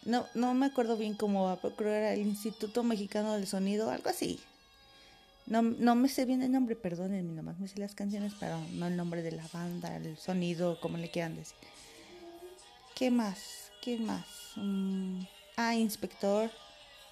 no, 0.05 0.27
no 0.35 0.55
me 0.55 0.67
acuerdo 0.67 0.97
bien 0.97 1.15
cómo 1.15 1.45
va, 1.45 1.57
pero 1.61 1.77
creo 1.77 1.93
era 1.93 2.15
el 2.15 2.21
Instituto 2.21 2.83
Mexicano 2.83 3.35
del 3.35 3.47
Sonido, 3.47 3.91
algo 3.91 4.11
así. 4.11 4.41
No, 5.47 5.63
no 5.63 5.95
me 5.95 6.09
sé 6.09 6.25
bien 6.25 6.43
el 6.43 6.51
nombre, 6.51 6.75
perdónenme, 6.75 7.33
nomás 7.35 7.59
me 7.61 7.69
sé 7.69 7.79
las 7.79 7.95
canciones, 7.95 8.33
pero 8.41 8.59
no 8.73 8.89
el 8.89 8.97
nombre 8.97 9.23
de 9.23 9.33
la 9.33 9.47
banda, 9.53 9.97
el 9.97 10.17
sonido, 10.17 10.81
como 10.81 10.97
le 10.97 11.11
quieran 11.11 11.37
decir. 11.37 11.57
¿Qué 12.95 13.11
más? 13.11 13.71
¿Qué 13.83 13.99
más? 13.99 14.27
Mm, 14.57 15.23
ah, 15.57 15.75
inspector. 15.75 16.51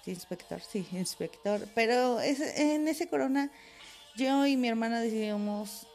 Sí, 0.03 0.11
inspector, 0.11 0.61
sí, 0.61 0.85
inspector. 0.91 1.67
Pero 1.75 2.21
en 2.21 2.87
ese 2.87 3.09
corona, 3.09 3.51
yo 4.15 4.45
y 4.45 4.55
mi 4.57 4.67
hermana 4.67 5.01
decidimos, 5.01 5.87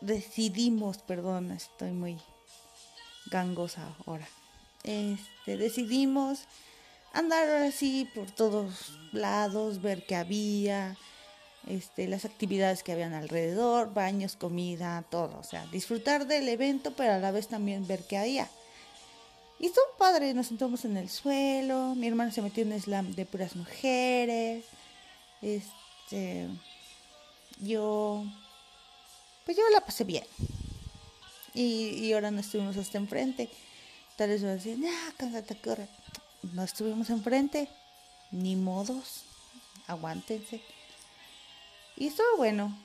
decidimos, 0.00 0.98
perdón, 0.98 1.50
estoy 1.52 1.92
muy 1.92 2.18
gangosa 3.30 3.94
ahora. 4.06 4.28
Este, 4.82 5.56
decidimos 5.56 6.44
andar 7.12 7.48
así 7.62 8.08
por 8.14 8.30
todos 8.30 8.98
lados, 9.12 9.80
ver 9.80 10.04
qué 10.04 10.16
había, 10.16 10.96
este, 11.66 12.08
las 12.08 12.24
actividades 12.24 12.82
que 12.82 12.92
habían 12.92 13.14
alrededor, 13.14 13.94
baños, 13.94 14.36
comida, 14.36 15.04
todo. 15.10 15.38
O 15.38 15.44
sea, 15.44 15.66
disfrutar 15.66 16.26
del 16.26 16.48
evento, 16.48 16.92
pero 16.92 17.14
a 17.14 17.18
la 17.18 17.30
vez 17.30 17.48
también 17.48 17.86
ver 17.86 18.04
qué 18.06 18.18
había. 18.18 18.48
Y 19.58 19.66
estuvo 19.66 19.84
padre, 19.96 20.34
nos 20.34 20.48
sentamos 20.48 20.84
en 20.84 20.96
el 20.96 21.08
suelo, 21.08 21.94
mi 21.94 22.08
hermana 22.08 22.32
se 22.32 22.42
metió 22.42 22.64
en 22.64 22.72
un 22.72 22.80
slam 22.80 23.14
de 23.14 23.24
puras 23.24 23.56
mujeres. 23.56 24.64
Este, 25.40 26.48
yo, 27.60 28.24
pues 29.44 29.56
yo 29.56 29.62
la 29.72 29.80
pasé 29.80 30.04
bien. 30.04 30.24
Y, 31.54 31.88
y 32.04 32.12
ahora 32.12 32.30
no 32.30 32.40
estuvimos 32.40 32.76
hasta 32.76 32.98
enfrente. 32.98 33.48
Tal 34.16 34.30
vez 34.30 34.42
a 34.44 34.54
decir, 34.54 34.78
ah, 34.86 35.12
cánsate, 35.16 35.56
corre. 35.56 35.88
No 36.52 36.62
estuvimos 36.62 37.10
enfrente, 37.10 37.68
ni 38.30 38.56
modos, 38.56 39.24
aguántense. 39.86 40.60
Y 41.96 42.08
estuvo 42.08 42.36
bueno. 42.36 42.76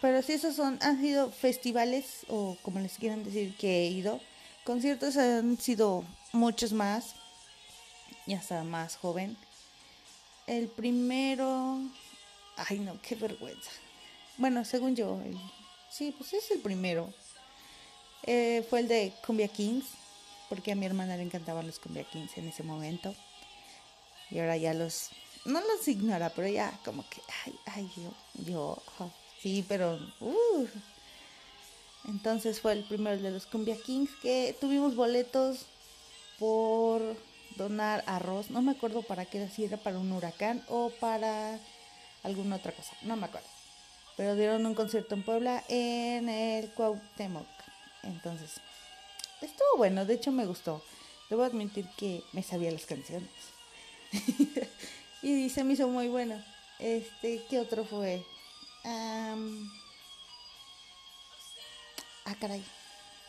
Pero 0.00 0.20
si 0.22 0.32
esos 0.32 0.56
son, 0.56 0.78
han 0.82 1.00
sido 1.00 1.30
festivales, 1.30 2.26
o 2.28 2.56
como 2.62 2.80
les 2.80 2.98
quieran 2.98 3.22
decir 3.22 3.56
que 3.56 3.82
he 3.82 3.88
ido, 3.88 4.20
conciertos 4.64 5.16
han 5.16 5.58
sido 5.58 6.04
muchos 6.32 6.72
más, 6.72 7.14
y 8.26 8.34
hasta 8.34 8.64
más 8.64 8.96
joven. 8.96 9.36
El 10.46 10.68
primero, 10.68 11.78
ay 12.56 12.80
no, 12.80 13.00
qué 13.00 13.14
vergüenza. 13.14 13.70
Bueno, 14.38 14.64
según 14.64 14.96
yo, 14.96 15.20
sí, 15.92 16.14
pues 16.16 16.32
es 16.32 16.50
el 16.50 16.60
primero. 16.60 17.12
Eh, 18.24 18.64
fue 18.70 18.80
el 18.80 18.88
de 18.88 19.12
Cumbia 19.26 19.48
Kings, 19.48 19.86
porque 20.48 20.72
a 20.72 20.74
mi 20.74 20.86
hermana 20.86 21.16
le 21.16 21.22
encantaban 21.22 21.66
los 21.66 21.78
Cumbia 21.78 22.04
Kings 22.04 22.36
en 22.38 22.48
ese 22.48 22.62
momento. 22.62 23.14
Y 24.30 24.38
ahora 24.38 24.56
ya 24.56 24.72
los 24.74 25.10
no 25.44 25.60
los 25.60 25.88
ignora, 25.88 26.30
pero 26.30 26.48
ya 26.48 26.78
como 26.84 27.08
que, 27.08 27.20
ay, 27.44 27.54
ay, 27.66 27.90
yo, 27.96 28.44
yo, 28.44 28.82
sí, 29.40 29.64
pero, 29.68 29.98
uh. 30.20 30.66
Entonces 32.08 32.60
fue 32.60 32.72
el 32.72 32.84
primero 32.84 33.20
de 33.20 33.30
los 33.30 33.46
Cumbia 33.46 33.76
Kings 33.76 34.10
que 34.22 34.56
tuvimos 34.60 34.96
boletos 34.96 35.66
por 36.38 37.00
donar 37.56 38.02
arroz. 38.06 38.50
No 38.50 38.62
me 38.62 38.72
acuerdo 38.72 39.02
para 39.02 39.24
qué, 39.24 39.48
si 39.48 39.64
era 39.64 39.76
para 39.76 39.98
un 39.98 40.10
huracán 40.12 40.64
o 40.68 40.90
para 41.00 41.58
alguna 42.22 42.56
otra 42.56 42.72
cosa, 42.72 42.96
no 43.02 43.16
me 43.16 43.26
acuerdo. 43.26 43.61
Pero 44.16 44.34
dieron 44.34 44.66
un 44.66 44.74
concierto 44.74 45.14
en 45.14 45.22
Puebla 45.22 45.64
en 45.68 46.28
el 46.28 46.70
Cuauhtémoc. 46.70 47.46
Entonces, 48.02 48.60
estuvo 49.40 49.76
bueno, 49.76 50.04
de 50.04 50.14
hecho 50.14 50.32
me 50.32 50.46
gustó. 50.46 50.82
Debo 51.30 51.44
admitir 51.44 51.86
que 51.96 52.22
me 52.32 52.42
sabía 52.42 52.70
las 52.70 52.86
canciones. 52.86 53.30
Y 55.22 55.50
se 55.50 55.62
me 55.62 55.74
hizo 55.74 55.86
muy 55.86 56.08
bueno. 56.08 56.42
Este, 56.80 57.44
¿qué 57.48 57.60
otro 57.60 57.84
fue? 57.84 58.24
ah, 58.84 59.36
caray, 62.40 62.64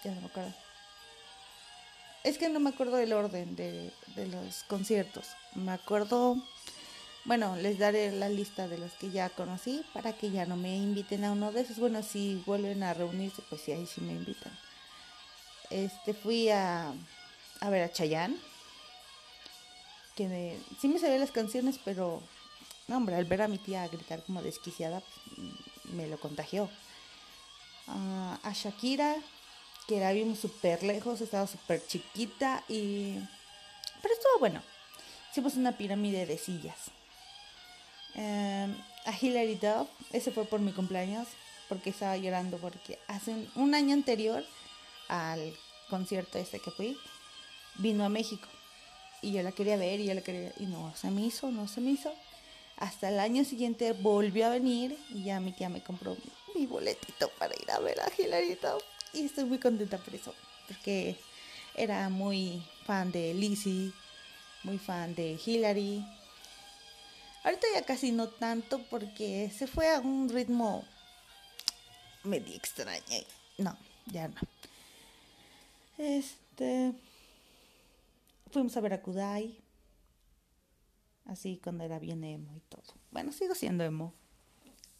ya 0.04 0.12
no 0.12 0.22
me 0.22 0.28
acuerdo. 0.28 0.54
Es 2.24 2.39
que 2.39 2.50
no 2.50 2.60
me 2.60 2.72
acuerdo 2.72 2.96
del 2.98 3.13
orden 3.13 3.56
de, 3.56 3.91
de 4.15 4.28
los 4.28 4.63
conciertos. 4.63 5.28
Me 5.54 5.72
acuerdo, 5.72 6.38
bueno, 7.25 7.55
les 7.55 7.79
daré 7.79 8.12
la 8.12 8.29
lista 8.29 8.67
de 8.67 8.77
los 8.77 8.91
que 8.93 9.12
ya 9.12 9.29
conocí 9.29 9.83
para 9.93 10.13
que 10.13 10.31
ya 10.31 10.45
no 10.45 10.57
me 10.57 10.75
inviten 10.75 11.23
a 11.23 11.31
uno 11.31 11.51
de 11.51 11.62
esos. 11.62 11.79
Bueno, 11.79 12.03
si 12.03 12.41
vuelven 12.45 12.83
a 12.83 12.93
reunirse, 12.93 13.41
pues 13.49 13.62
sí, 13.62 13.71
ahí 13.71 13.88
sí 13.88 14.01
me 14.01 14.13
invitan. 14.13 14.51
Este, 15.69 16.13
fui 16.13 16.49
a, 16.49 16.93
a 17.62 17.69
ver 17.69 17.83
a 17.83 17.91
Chayanne 17.91 18.38
que 20.15 20.59
sí 20.79 20.88
me 20.88 20.99
sabía 20.99 21.17
las 21.17 21.31
canciones, 21.31 21.79
pero 21.83 22.21
no, 22.88 22.97
hombre, 22.97 23.15
al 23.15 23.25
ver 23.25 23.41
a 23.41 23.47
mi 23.47 23.57
tía 23.57 23.88
gritar 23.88 24.23
como 24.23 24.41
desquiciada, 24.41 25.01
pues, 25.01 25.93
me 25.93 26.07
lo 26.07 26.19
contagió. 26.19 26.69
Ah, 27.88 28.39
a 28.43 28.53
Shakira, 28.53 29.15
que 29.88 29.99
la 29.99 30.12
vimos 30.13 30.39
súper 30.39 30.83
lejos, 30.83 31.21
estaba 31.21 31.47
súper 31.47 31.86
chiquita 31.86 32.63
y... 32.67 33.15
Pero 34.01 34.13
estuvo 34.13 34.39
bueno. 34.39 34.62
Hicimos 35.31 35.55
una 35.55 35.77
pirámide 35.77 36.25
de 36.25 36.38
sillas. 36.38 36.91
Em, 38.15 38.76
a 39.06 39.12
Hilary 39.19 39.56
Duff, 39.56 39.89
ese 40.12 40.32
fue 40.32 40.45
por 40.45 40.60
mi 40.60 40.71
cumpleaños, 40.71 41.28
porque 41.67 41.89
estaba 41.89 42.15
llorando 42.17 42.58
porque 42.58 42.99
hace 43.08 43.36
un 43.56 43.73
año 43.73 43.93
anterior 43.93 44.45
al 45.08 45.54
concierto 45.89 46.38
este 46.38 46.60
que 46.60 46.71
fui, 46.71 46.97
vino 47.76 48.06
a 48.06 48.10
México 48.10 48.47
y 49.21 49.32
yo 49.32 49.41
la 49.41 49.52
quería 49.52 49.78
ver 49.78 49.99
y 49.99 50.06
yo 50.06 50.13
la 50.13 50.21
quería 50.21 50.54
y 50.60 50.65
no 50.65 50.93
se 50.95 51.10
me 51.10 51.21
hizo, 51.21 51.52
no 51.52 51.67
se 51.67 51.82
me 51.82 51.91
hizo. 51.91 52.13
Hasta 52.78 53.10
el 53.10 53.19
año 53.19 53.45
siguiente 53.45 53.93
volvió 53.93 54.47
a 54.47 54.49
venir 54.49 54.97
y 55.10 55.23
ya 55.23 55.39
mi 55.39 55.52
tía 55.52 55.69
me 55.69 55.82
compró 55.82 56.17
mi 56.56 56.65
boletito 56.65 57.30
para 57.39 57.54
ir 57.56 57.71
a 57.71 57.80
ver 57.80 57.99
a 58.02 58.12
Hilarito 58.15 58.80
y 59.13 59.26
estoy 59.26 59.45
muy 59.45 59.60
contenta 59.60 59.97
por 59.97 60.13
eso, 60.13 60.34
porque 60.67 61.15
era 61.76 62.10
muy 62.10 62.63
fan 62.86 63.12
de 63.12 63.34
Lizzie, 63.34 63.91
muy 64.63 64.78
fan 64.78 65.15
de 65.15 65.39
Hillary. 65.43 66.04
Ahorita 67.43 67.67
ya 67.73 67.84
casi 67.86 68.12
no 68.12 68.29
tanto 68.29 68.82
porque 68.89 69.51
se 69.56 69.67
fue 69.67 69.93
a 69.93 69.99
un 69.99 70.29
ritmo 70.29 70.86
medio 72.23 72.56
extraña. 72.56 73.17
y 73.17 73.25
No, 73.58 73.77
ya 74.06 74.29
no. 74.29 74.39
Este. 75.97 76.93
Fuimos 78.51 78.75
a 78.77 78.82
ver 78.82 78.93
a 78.93 79.01
Kudai. 79.01 79.60
Así 81.25 81.60
cuando 81.63 81.84
era 81.84 81.99
bien 81.99 82.23
emo 82.23 82.56
y 82.56 82.62
todo. 82.62 82.95
Bueno, 83.12 83.32
sigo 83.32 83.56
siendo 83.56 83.84
emo. 83.84 84.13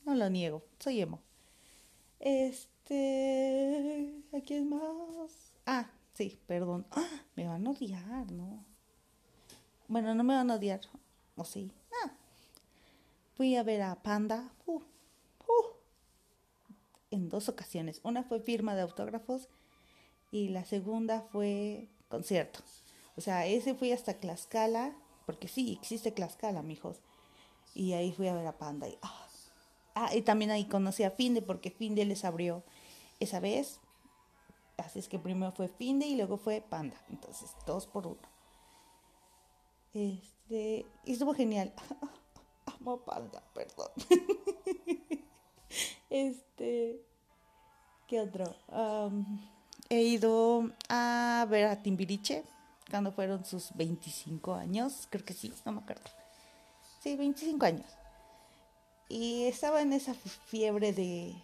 No 0.06 0.16
lo 0.16 0.30
niego, 0.30 0.66
soy 0.80 1.02
emo. 1.02 1.22
Este. 2.20 4.12
¿A 4.34 4.42
quién 4.42 4.70
más? 4.70 5.54
Ah, 5.66 5.90
sí, 6.14 6.40
perdón. 6.46 6.86
¡Ah! 6.92 7.08
Me 7.36 7.48
van 7.48 7.66
a 7.66 7.70
odiar, 7.70 8.32
¿no? 8.32 8.66
Bueno, 9.88 10.14
no 10.14 10.24
me 10.24 10.36
van 10.36 10.52
a 10.52 10.56
odiar. 10.56 10.82
¿O 11.36 11.46
sí? 11.46 11.72
Fui 13.36 13.56
a 13.56 13.64
ver 13.64 13.82
a 13.82 13.96
Panda. 13.96 14.52
En 17.12 17.30
dos 17.30 17.50
ocasiones. 17.50 18.00
Una 18.04 18.24
fue 18.24 18.40
firma 18.40 18.76
de 18.76 18.82
autógrafos 18.82 19.48
y 20.32 20.50
la 20.50 20.66
segunda 20.66 21.22
fue 21.32 21.88
concierto. 22.10 22.62
O 23.16 23.22
sea, 23.22 23.46
ese 23.46 23.76
fui 23.76 23.92
hasta 23.92 24.16
Tlaxcala, 24.16 24.96
porque 25.28 25.48
sí, 25.48 25.78
existe 25.80 26.12
Tlaxcala, 26.12 26.64
mijos. 26.64 27.02
Y 27.76 27.94
ahí 27.94 28.12
fui 28.12 28.28
a 28.28 28.34
ver 28.34 28.48
a 28.48 28.58
Panda. 28.58 28.88
Y, 28.88 28.98
ah. 29.04 29.24
Ah, 29.96 30.10
y 30.16 30.22
también 30.22 30.52
ahí 30.52 30.66
conocí 30.66 31.04
a 31.04 31.12
Finde, 31.12 31.42
porque 31.42 31.70
Finde 31.70 32.06
les 32.06 32.26
abrió 32.26 32.64
esa 33.20 33.40
vez. 33.40 33.80
Así 34.78 35.00
es 35.00 35.08
que 35.08 35.20
primero 35.20 35.52
fue 35.52 35.68
Finde 35.68 36.06
y 36.08 36.16
luego 36.16 36.38
fue 36.38 36.62
Panda. 36.62 36.98
Entonces, 37.10 37.52
dos 37.68 37.86
por 37.86 38.08
uno. 38.08 38.22
Este, 39.94 40.86
y 41.06 41.12
estuvo 41.12 41.34
genial. 41.34 41.74
Panda, 42.84 43.42
perdón. 43.54 43.90
este, 46.10 47.02
¿qué 48.08 48.20
otro? 48.22 48.56
He 49.90 50.02
ido 50.02 50.72
a 50.90 51.46
ver 51.50 51.66
a 51.66 51.82
Timbiriche 51.82 52.44
cuando 52.90 53.12
fueron 53.12 53.46
sus 53.46 53.74
25 53.76 54.54
años, 54.54 55.08
creo 55.10 55.26
que 55.26 55.34
sí, 55.34 55.54
no 55.66 55.72
me 55.72 55.82
acuerdo. 55.82 56.04
Sí, 57.02 57.16
25 57.16 57.66
años. 57.66 57.88
Y 59.10 59.44
estaba 59.46 59.82
en 59.82 59.94
esa 59.94 60.14
fiebre 60.14 60.94
de 60.94 61.36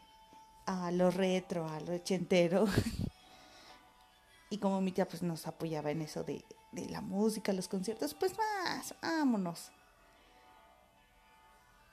a 0.65 0.91
lo 0.91 1.11
retro, 1.11 1.67
a 1.67 1.79
lo 1.79 1.93
ochentero. 1.95 2.65
y 4.49 4.57
como 4.57 4.81
mi 4.81 4.91
tía 4.91 5.07
pues 5.07 5.23
nos 5.23 5.47
apoyaba 5.47 5.91
en 5.91 6.01
eso 6.01 6.23
de, 6.23 6.43
de 6.71 6.89
la 6.89 7.01
música, 7.01 7.53
los 7.53 7.67
conciertos, 7.67 8.13
pues 8.13 8.33
más, 8.37 8.93
vámonos. 9.01 9.71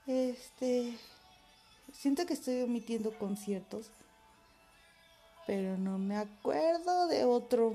Este, 0.07 0.97
siento 1.93 2.25
que 2.25 2.33
estoy 2.33 2.61
omitiendo 2.61 3.17
conciertos, 3.19 3.91
pero 5.45 5.77
no 5.77 5.97
me 5.97 6.17
acuerdo 6.17 7.07
de 7.07 7.25
otro. 7.25 7.73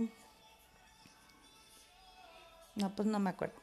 No, 2.75 2.95
pues 2.95 3.07
no 3.07 3.18
me 3.18 3.31
acuerdo. 3.31 3.61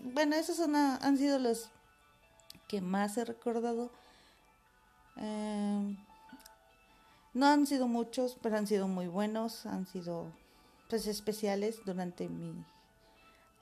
Bueno, 0.00 0.36
esos 0.36 0.56
son, 0.56 0.76
a- 0.76 0.96
han 0.96 1.16
sido 1.18 1.38
los 1.38 1.68
que 2.68 2.80
más 2.80 3.16
he 3.18 3.24
recordado. 3.24 3.90
Eh, 5.16 5.96
no 7.34 7.46
han 7.46 7.66
sido 7.66 7.86
muchos, 7.88 8.36
pero 8.42 8.56
han 8.56 8.66
sido 8.66 8.88
muy 8.88 9.08
buenos, 9.08 9.66
han 9.66 9.86
sido 9.86 10.26
pues 10.88 11.06
especiales 11.06 11.80
durante 11.84 12.28
mi 12.28 12.64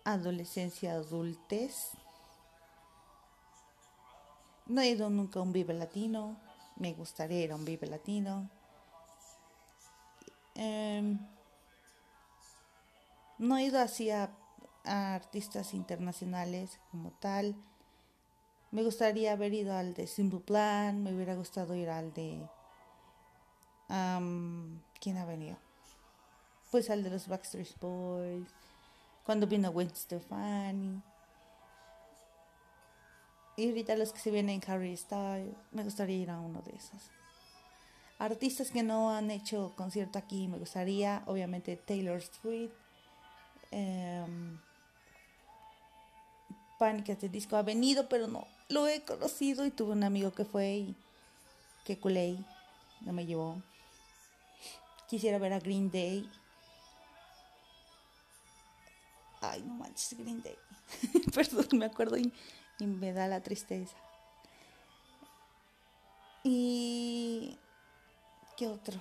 adolescencia, 0.05 0.93
adultez. 0.95 1.91
No 4.73 4.81
he 4.81 4.89
ido 4.89 5.11
nunca 5.11 5.39
a 5.39 5.43
un 5.43 5.53
Vive 5.53 5.75
Latino, 5.75 6.39
me 6.77 6.95
gustaría 6.95 7.43
ir 7.43 7.53
a 7.53 7.57
un 7.57 7.65
Vive 7.67 7.87
Latino. 7.87 8.49
Em, 10.55 11.19
no 13.37 13.59
he 13.59 13.65
ido 13.65 13.79
así 13.79 14.11
a, 14.11 14.31
artistas 14.87 15.75
internacionales 15.75 16.81
como 16.91 17.11
tal. 17.11 17.55
Me 18.71 18.83
gustaría 18.83 19.33
haber 19.33 19.53
ido 19.53 19.77
al 19.77 19.93
de 19.93 20.07
Simple 20.07 20.41
Plan, 20.41 21.03
me 21.03 21.15
hubiera 21.15 21.35
gustado 21.35 21.75
ir 21.75 21.91
al 21.91 22.15
de... 22.15 22.41
am, 23.89 24.81
¿Quién 25.03 25.19
ha 25.19 25.27
venido? 25.27 25.59
Pues 26.71 26.89
al 26.89 27.03
de 27.03 27.11
los 27.11 27.29
Backstreet 27.29 27.79
Boys, 27.79 28.49
cuando 29.23 29.47
vino 29.47 29.71
Gwen 29.71 29.95
Stefani. 29.95 31.03
Y 33.57 33.69
ahorita 33.69 33.97
los 33.97 34.13
que 34.13 34.21
se 34.21 34.31
vienen 34.31 34.63
Harry 34.67 34.97
Styles, 34.97 35.55
me 35.73 35.85
gustaría 35.85 36.17
ir 36.17 36.31
a 36.31 36.41
uno 36.41 36.63
de 36.63 36.73
esos. 36.73 37.11
Artistas 38.19 38.71
que 38.71 38.83
no 38.83 39.11
han 39.11 39.31
hecho 39.31 39.73
concierto 39.77 40.19
aquí, 40.19 40.49
me 40.49 40.59
gustaría, 40.59 41.23
obviamente 41.27 41.77
Taylor 41.77 42.23
Swift. 42.23 42.73
Panic! 46.79 47.11
at 47.11 47.19
the 47.19 47.29
Disco 47.29 47.57
ha 47.57 47.63
venido, 47.63 48.09
pero 48.09 48.27
no 48.27 48.47
lo 48.73 48.89
he 48.89 49.03
conocido 49.03 49.65
y 49.67 49.71
tuve 49.71 49.93
un 49.93 50.03
amigo 50.03 50.33
que 50.33 50.45
fue 50.45 50.77
y 50.77 50.97
que 51.85 51.99
culé, 51.99 52.39
no 53.03 53.13
me 53.13 53.27
llevó. 53.27 53.63
Quisiera 55.09 55.39
ver 55.39 55.53
a 55.53 55.61
Green 55.61 55.91
Day. 55.91 56.29
Ay, 59.41 59.63
no 59.63 59.75
manches, 59.75 60.19
Green 60.19 60.43
Day. 60.43 60.57
Perdón, 61.35 61.67
me 61.73 61.85
acuerdo 61.87 62.17
y, 62.17 62.33
y 62.79 62.87
me 62.87 63.13
da 63.13 63.29
la 63.29 63.43
tristeza. 63.43 63.97
Y... 66.45 67.59
¿Qué 68.57 68.67
otro? 68.69 69.01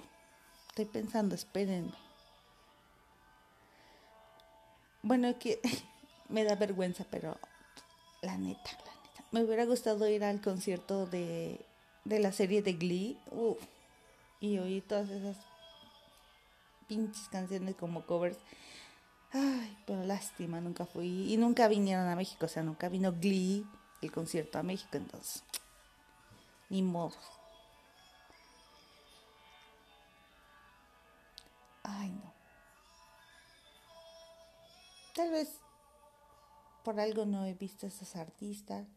Estoy 0.69 0.86
pensando, 0.86 1.36
espérenme. 1.36 1.93
Bueno, 5.01 5.38
que 5.39 5.60
me 6.29 6.43
da 6.43 6.55
vergüenza, 6.55 7.05
pero 7.10 7.38
la 8.21 8.38
neta, 8.38 8.71
la 8.86 8.93
neta. 8.93 9.25
Me 9.31 9.43
hubiera 9.43 9.65
gustado 9.65 10.07
ir 10.07 10.23
al 10.23 10.41
concierto 10.41 11.05
de, 11.05 11.65
de 12.05 12.19
la 12.19 12.31
serie 12.31 12.62
de 12.62 12.73
Glee. 12.73 13.17
Uf, 13.31 13.57
y 14.39 14.57
oír 14.57 14.88
todas 14.88 15.10
esas 15.10 15.38
pinches 16.88 17.27
canciones 17.29 17.75
como 17.75 18.05
covers. 18.05 18.38
Ay, 19.34 19.78
pero 19.86 20.04
lástima, 20.04 20.60
nunca 20.60 20.86
fui. 20.86 21.34
Y 21.34 21.38
nunca 21.38 21.67
vinieron 21.67 22.08
a 22.08 22.15
México, 22.15 22.46
o 22.46 22.50
sea, 22.50 22.63
nunca 22.63 22.89
vino 22.89 23.13
Glee, 23.13 23.65
el 24.02 24.12
concierto 24.12 24.60
a 24.60 24.63
México, 24.63 24.98
entonces. 24.98 25.44
Ni 26.70 26.82
modo. 26.82 27.15
Ay, 31.84 32.10
no. 32.12 32.34
Tal 35.15 35.32
vez 35.32 35.60
por 36.84 37.00
algo 37.00 37.26
no 37.26 37.46
he 37.46 37.54
visto 37.54 37.86
a 37.86 37.89
esos 37.89 38.15
artistas. 38.15 38.88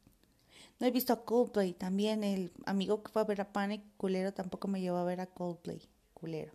No 0.80 0.86
he 0.86 0.90
visto 0.90 1.12
a 1.12 1.24
Coldplay. 1.24 1.74
También 1.74 2.24
el 2.24 2.52
amigo 2.66 3.02
que 3.02 3.10
fue 3.12 3.22
a 3.22 3.24
ver 3.24 3.40
a 3.40 3.52
Panic, 3.52 3.82
culero, 3.96 4.32
tampoco 4.32 4.68
me 4.68 4.80
llevó 4.80 4.96
a 4.98 5.04
ver 5.04 5.20
a 5.20 5.26
Coldplay, 5.26 5.82
culero. 6.14 6.52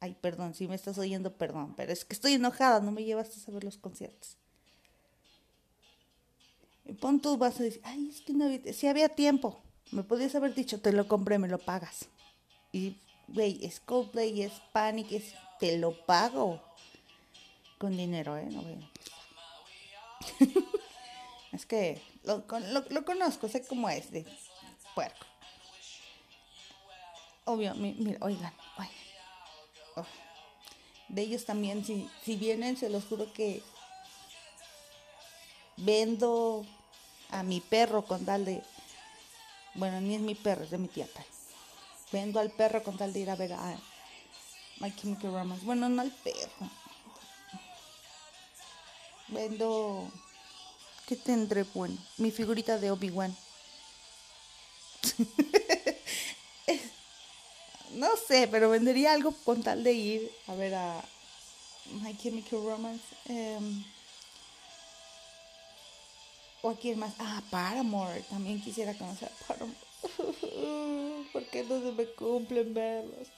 Ay, 0.00 0.14
perdón, 0.20 0.54
si 0.54 0.68
me 0.68 0.74
estás 0.74 0.96
oyendo, 0.98 1.36
perdón, 1.36 1.74
pero 1.76 1.92
es 1.92 2.04
que 2.06 2.14
estoy 2.14 2.32
enojada, 2.34 2.80
no 2.80 2.92
me 2.92 3.04
llevaste 3.04 3.38
a 3.50 3.54
ver 3.54 3.64
los 3.64 3.76
conciertos. 3.78 4.36
Y 6.84 6.92
pon 7.02 7.20
tú, 7.20 7.36
vas 7.36 7.58
a 7.60 7.64
decir, 7.64 7.80
ay, 7.84 8.08
es 8.10 8.20
que 8.22 8.32
no 8.32 8.44
había, 8.46 8.72
si 8.72 8.86
había 8.86 9.08
tiempo, 9.08 9.58
me 9.90 10.02
podías 10.04 10.34
haber 10.34 10.54
dicho, 10.54 10.80
te 10.80 10.92
lo 10.92 11.08
compré, 11.08 11.38
me 11.38 11.48
lo 11.48 11.58
pagas. 11.58 12.06
Y, 12.72 12.96
güey, 13.28 13.64
es 13.64 13.80
Coldplay, 13.80 14.42
es 14.42 14.52
Panic, 14.72 15.12
es, 15.12 15.34
te 15.60 15.78
lo 15.78 15.92
pago. 16.06 16.62
Con 17.78 17.96
dinero, 17.96 18.36
¿eh? 18.36 18.48
No, 18.50 18.62
güey. 18.62 18.78
es 21.52 21.66
que 21.66 22.00
lo, 22.24 22.44
lo, 22.72 22.84
lo 22.90 23.04
conozco, 23.04 23.48
sé 23.48 23.64
cómo 23.66 23.88
es 23.88 24.10
de 24.10 24.26
puerco. 24.94 25.26
Obvio, 27.44 27.74
mi- 27.74 27.94
mira, 27.98 28.18
oigan, 28.20 28.52
oigan. 28.78 29.05
De 31.08 31.22
ellos 31.22 31.44
también, 31.44 31.84
si, 31.84 32.08
si 32.24 32.36
vienen, 32.36 32.76
se 32.76 32.88
los 32.88 33.04
juro 33.04 33.32
que 33.32 33.62
vendo 35.76 36.66
a 37.30 37.42
mi 37.42 37.60
perro 37.60 38.02
con 38.02 38.24
tal 38.24 38.44
de. 38.44 38.62
Bueno, 39.74 40.00
ni 40.00 40.14
es 40.14 40.20
mi 40.20 40.34
perro, 40.34 40.64
es 40.64 40.70
de 40.70 40.78
mi 40.78 40.88
tía. 40.88 41.06
Vendo 42.12 42.40
al 42.40 42.50
perro 42.50 42.82
con 42.82 42.96
tal 42.96 43.12
de 43.12 43.20
ir 43.20 43.30
a 43.30 43.36
ver 43.36 43.52
a 43.52 43.76
My 44.80 44.94
Chemical 44.94 45.32
Romance. 45.32 45.64
Bueno, 45.64 45.88
no 45.88 46.02
al 46.02 46.10
perro. 46.10 46.70
Vendo. 49.28 50.10
¿Qué 51.06 51.16
tendré 51.16 51.62
bueno? 51.62 51.96
Mi 52.16 52.30
figurita 52.30 52.78
de 52.78 52.90
Obi-Wan. 52.90 53.36
no 57.96 58.16
sé, 58.16 58.48
pero 58.50 58.70
vendería 58.70 59.12
algo 59.12 59.32
con 59.44 59.62
tal 59.62 59.82
de 59.84 59.92
ir 59.92 60.30
a 60.46 60.54
ver 60.54 60.74
a 60.74 61.02
My 62.02 62.16
Chemical 62.16 62.60
Romance. 62.62 63.04
em, 63.26 63.84
¿O 66.62 66.70
a 66.70 66.74
quién 66.76 66.98
más? 66.98 67.14
Ah, 67.18 67.42
Paramore. 67.50 68.22
También 68.22 68.60
quisiera 68.60 68.92
conocer 68.94 69.28
a 69.28 69.46
Paramore. 69.46 69.78
¿Por 71.32 71.44
qué 71.46 71.64
no 71.64 71.80
se 71.80 71.92
me 71.92 72.06
cumplen 72.06 72.74
verlos? 72.74 73.28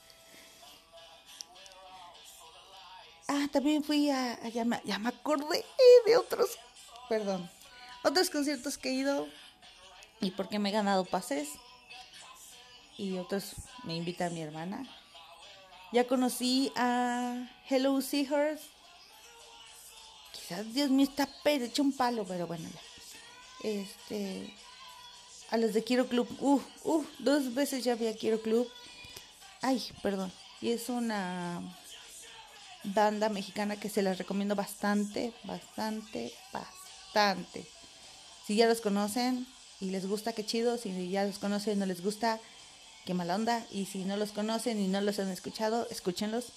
Ah, 3.27 3.47
también 3.51 3.83
fui 3.83 4.09
a, 4.09 4.33
a- 4.33 4.49
ya, 4.49 4.65
me, 4.65 4.77
acordé 5.05 5.63
de 6.07 6.17
otros, 6.17 6.49
perdón, 7.07 7.47
otros 8.03 8.31
conciertos 8.31 8.77
que 8.79 8.89
he 8.89 8.93
ido 8.93 9.27
y 10.19 10.31
porque 10.31 10.57
me 10.57 10.69
he 10.69 10.71
ganado 10.71 11.05
pases 11.05 11.49
y 12.99 13.17
otros 13.17 13.53
me 13.83 13.95
invita 13.95 14.29
mi 14.29 14.41
hermana. 14.41 14.85
Ya 15.93 16.05
conocí 16.07 16.71
a 16.75 17.49
Hello 17.69 18.01
Seahorse. 18.01 18.63
Quizás 20.33 20.73
Dios 20.73 20.89
mío 20.89 21.07
está 21.09 21.27
pe- 21.43 21.63
hecho 21.63 21.81
un 21.81 21.93
palo, 21.93 22.25
pero 22.25 22.45
bueno, 22.45 22.67
ya. 22.69 23.69
Este 23.69 24.53
a 25.49 25.57
los 25.57 25.73
de 25.73 25.83
Quiero 25.83 26.07
Club. 26.07 26.27
Uh, 26.39 26.61
uh, 26.83 27.05
dos 27.19 27.53
veces 27.53 27.83
ya 27.83 27.95
vi 27.95 28.07
a 28.07 28.15
Quiero 28.15 28.41
Club. 28.41 28.67
Ay, 29.61 29.81
perdón. 30.03 30.31
Y 30.61 30.71
es 30.71 30.89
una 30.89 31.61
banda 32.83 33.29
mexicana 33.29 33.77
que 33.77 33.89
se 33.89 34.01
las 34.01 34.17
recomiendo 34.17 34.55
bastante, 34.55 35.33
bastante, 35.43 36.33
bastante. 36.53 37.65
Si 38.45 38.55
ya 38.55 38.67
los 38.67 38.81
conocen 38.81 39.47
y 39.79 39.89
les 39.89 40.05
gusta, 40.05 40.33
qué 40.33 40.45
chido. 40.45 40.77
Si 40.77 41.09
ya 41.09 41.23
los 41.23 41.39
conocen 41.39 41.77
y 41.77 41.79
no 41.79 41.85
les 41.85 42.03
gusta, 42.03 42.39
qué 43.09 43.15
mala 43.15 43.33
onda. 43.33 43.65
Y 43.71 43.87
si 43.87 44.05
no 44.05 44.17
los 44.17 44.33
conocen 44.33 44.79
y 44.79 44.87
no 44.87 45.01
los 45.01 45.17
han 45.17 45.29
escuchado, 45.29 45.87
escúchenlos. 45.89 46.49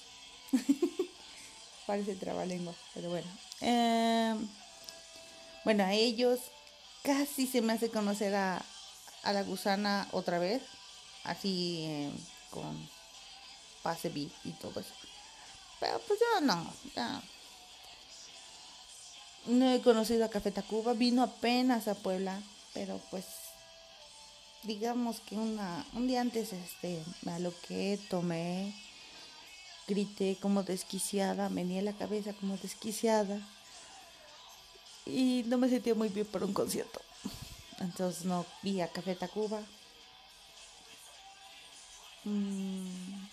Parece 1.87 2.15
trabalengua, 2.15 2.75
pero 2.93 3.09
bueno. 3.09 3.27
Em, 3.63 4.47
bueno, 5.65 5.83
a 5.83 5.95
ellos 5.95 6.41
casi 7.03 7.47
se 7.47 7.63
me 7.63 7.73
hace 7.73 7.89
conocer 7.89 8.35
a, 8.35 8.63
a 9.23 9.33
la 9.33 9.43
gusana 9.45 10.07
otra 10.13 10.39
vez. 10.39 10.61
Así 11.25 11.87
em, 11.87 12.13
con 12.51 12.87
pase 13.83 14.11
B 14.11 14.29
y 14.45 14.51
todo 14.61 14.79
eso. 14.79 14.93
Pero 15.81 16.03
pues 16.07 16.21
yo 16.21 16.41
no, 16.43 16.71
ya. 16.95 17.23
No 19.47 19.73
he 19.73 19.81
conocido 19.81 20.27
a 20.27 20.29
Café 20.29 20.51
Tacuba, 20.51 20.93
vino 20.93 21.23
apenas 21.23 21.89
a 21.89 21.95
Puebla, 21.95 22.43
pero 22.75 23.01
pues 23.11 23.25
digamos 24.63 25.21
que 25.21 25.37
una, 25.37 25.85
un 25.95 26.07
día 26.07 26.21
antes 26.21 26.53
este, 26.53 27.03
me 27.23 27.33
aloqué, 27.33 27.99
tomé, 28.09 28.75
grité 29.89 30.37
como 30.41 30.63
desquiciada, 30.63 31.49
me 31.49 31.79
a 31.79 31.83
la 31.83 31.93
cabeza 31.93 32.33
como 32.33 32.57
desquiciada 32.57 33.41
y 35.05 35.43
no 35.47 35.59
me 35.59 35.69
sentía 35.69 35.95
muy 35.95 36.09
bien 36.09 36.27
para 36.27 36.47
un 36.47 36.53
concierto. 36.53 37.01
Entonces 37.81 38.25
no 38.25 38.47
vi 38.63 38.81
a 38.81 38.89
Café 38.89 39.17
Tacuba. 39.17 39.61
Mm, 42.25 43.27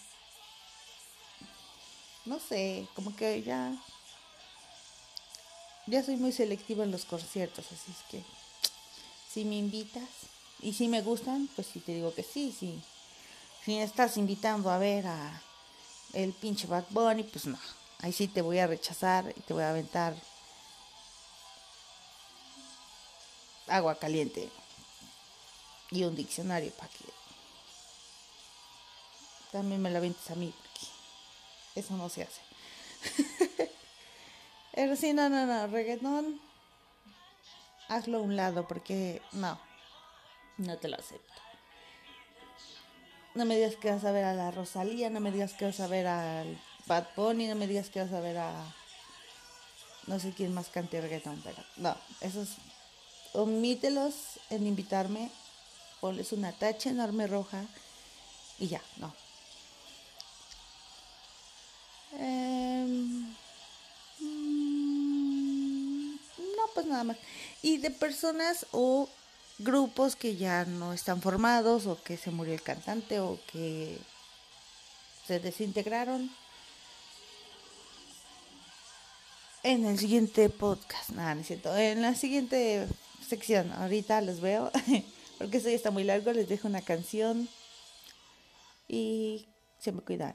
no 2.25 2.39
sé, 2.39 2.87
como 2.95 3.15
que 3.15 3.43
ya 3.43 3.71
ya 5.85 6.03
soy 6.03 6.17
muy 6.17 6.31
selectiva 6.31 6.83
en 6.83 6.91
los 6.91 7.05
conciertos, 7.05 7.65
así 7.71 7.91
es 7.91 8.03
que 8.11 8.23
si 9.31 9.43
me 9.43 9.55
invitas 9.55 10.07
y 10.61 10.73
si 10.73 10.87
me 10.87 11.01
gustan, 11.01 11.49
pues 11.55 11.67
sí 11.67 11.79
te 11.79 11.93
digo 11.93 12.13
que 12.13 12.23
sí, 12.23 12.55
sí. 12.57 12.81
Si 13.63 13.71
me 13.71 13.83
estás 13.83 14.17
invitando 14.17 14.69
a 14.69 14.77
ver 14.77 15.07
a 15.07 15.41
el 16.13 16.33
pinche 16.33 16.67
Bad 16.67 16.85
Bunny, 16.89 17.23
pues 17.23 17.45
no. 17.45 17.57
Ahí 17.99 18.11
sí 18.11 18.27
te 18.27 18.41
voy 18.41 18.59
a 18.59 18.67
rechazar 18.67 19.33
y 19.35 19.41
te 19.41 19.53
voy 19.53 19.63
a 19.63 19.69
aventar 19.69 20.15
agua 23.67 23.95
caliente 23.95 24.49
y 25.91 26.03
un 26.03 26.15
diccionario 26.15 26.71
para 26.71 26.89
que 26.89 27.05
también 29.51 29.81
me 29.81 29.89
la 29.89 29.99
avientes 29.99 30.29
a 30.29 30.35
mí, 30.35 30.53
porque 30.55 31.79
eso 31.79 31.95
no 31.95 32.09
se 32.09 32.23
hace. 32.23 32.41
Pero 34.73 34.95
sí, 34.95 35.13
no, 35.13 35.29
no, 35.29 35.45
no, 35.45 35.67
reggaetón, 35.67 36.39
hazlo 37.89 38.19
a 38.19 38.21
un 38.21 38.35
lado 38.35 38.67
porque 38.67 39.21
no, 39.33 39.59
no 40.59 40.77
te 40.77 40.87
lo 40.87 40.97
acepto. 40.97 41.41
No 43.35 43.45
me 43.45 43.55
digas 43.55 43.75
que 43.75 43.91
vas 43.91 44.03
a 44.03 44.11
ver 44.11 44.25
a 44.25 44.33
la 44.33 44.51
Rosalía, 44.51 45.09
no 45.09 45.19
me 45.19 45.31
digas 45.31 45.53
que 45.53 45.65
vas 45.65 45.79
a 45.79 45.87
ver 45.87 46.07
al 46.07 46.59
Bad 46.85 47.07
Bunny, 47.15 47.47
no 47.47 47.55
me 47.55 47.67
digas 47.67 47.89
que 47.89 48.01
vas 48.01 48.11
a 48.11 48.19
ver 48.19 48.37
a 48.37 48.51
no 50.07 50.19
sé 50.19 50.33
quién 50.33 50.53
más 50.53 50.69
cante 50.69 50.99
reggaetón, 50.99 51.39
pero 51.43 51.63
no, 51.77 51.95
esos 52.21 52.49
omítelos 53.33 54.13
en 54.49 54.65
invitarme, 54.65 55.29
ponles 56.01 56.31
una 56.31 56.51
tacha 56.51 56.89
enorme 56.89 57.27
roja 57.27 57.63
y 58.57 58.67
ya, 58.67 58.81
no. 58.97 59.13
Em, 62.13 63.35
mm, 64.19 66.15
no, 66.57 66.67
pues 66.73 66.87
nada 66.87 67.03
más. 67.03 67.17
Y 67.61 67.77
de 67.77 67.91
personas 67.91 68.65
o 68.71 69.07
grupos 69.59 70.15
que 70.15 70.37
ya 70.37 70.65
no 70.65 70.93
están 70.93 71.21
formados 71.21 71.85
o 71.85 72.01
que 72.01 72.17
se 72.17 72.31
murió 72.31 72.53
el 72.53 72.61
cantante 72.61 73.19
o 73.19 73.39
que 73.51 73.99
se 75.27 75.39
desintegraron. 75.39 76.31
En 79.61 79.85
el 79.85 79.99
siguiente 79.99 80.49
podcast, 80.49 81.09
nada, 81.09 81.35
no 81.35 81.41
es. 81.41 81.51
En 81.51 82.01
la 82.01 82.15
siguiente 82.15 82.87
sección, 83.27 83.71
ahorita 83.73 84.21
los 84.21 84.39
veo, 84.39 84.71
porque 85.37 85.57
esto 85.57 85.69
ya 85.69 85.75
está 85.75 85.91
muy 85.91 86.05
largo. 86.05 86.31
Les 86.31 86.47
dejo 86.47 86.67
una 86.67 86.81
canción 86.81 87.49
y 88.87 89.45
se 89.79 89.91
me 89.91 90.01
cuidan. 90.01 90.33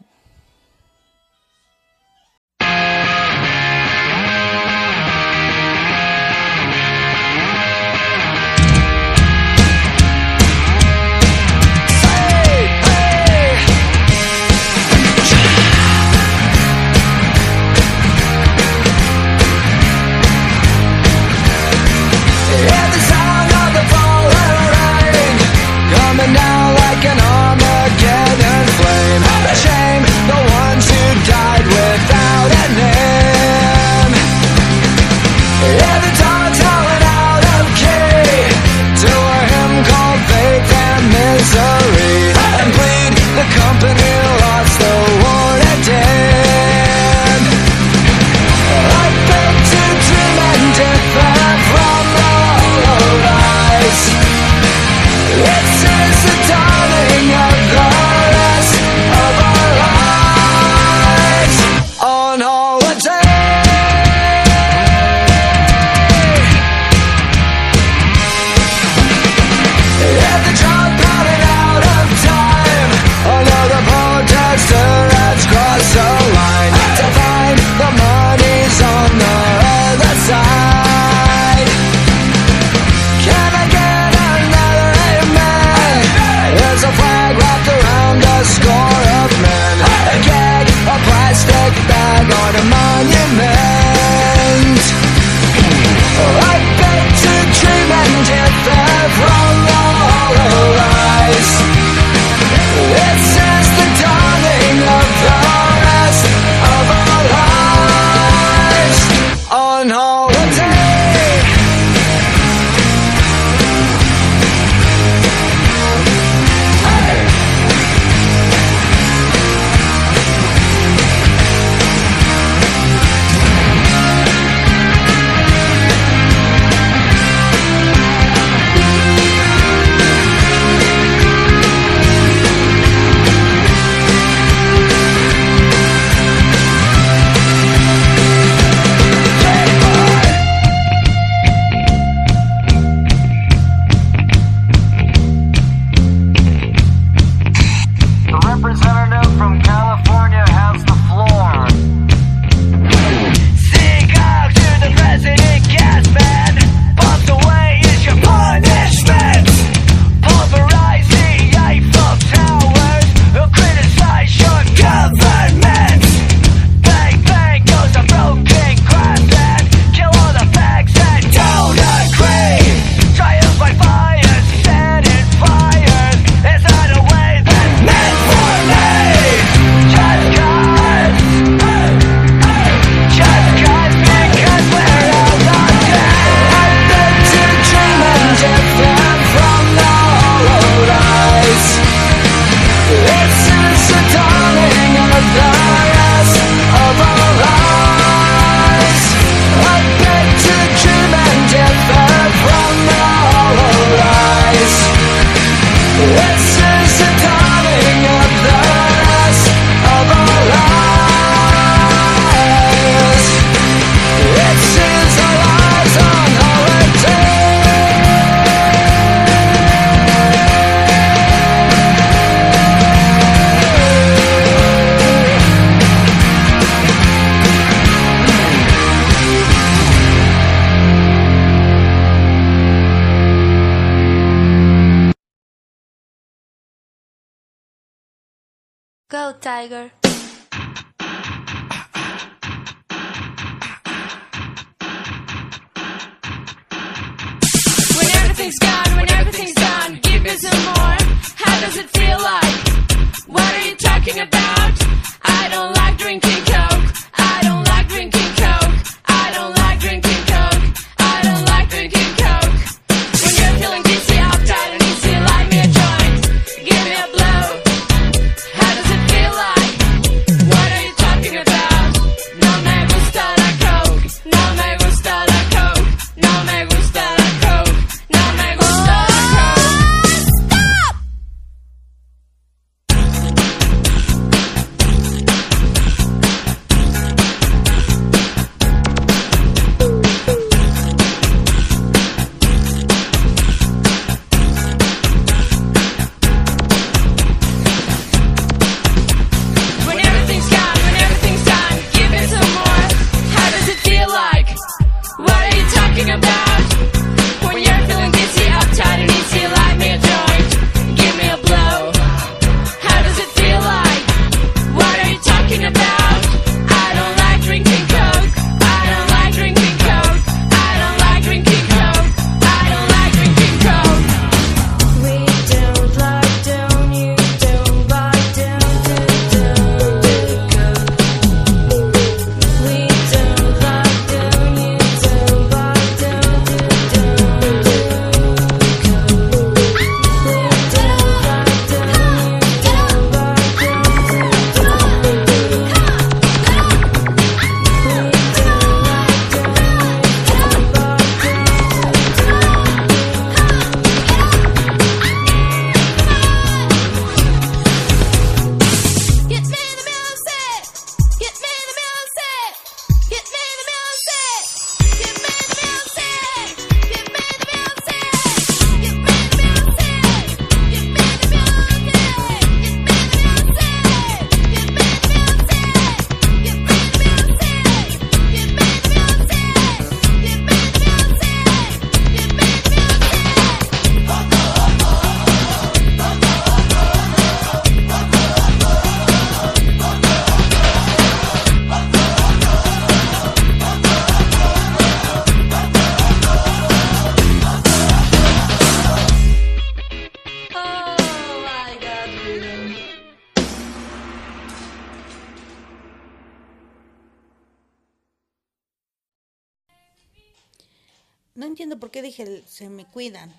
No 411.94 412.00
entiendo 412.00 412.24
por 412.24 412.24
qué 412.24 412.24
dije 412.24 412.42
se 412.48 412.68
me 412.68 412.84
cuidan. 412.86 413.32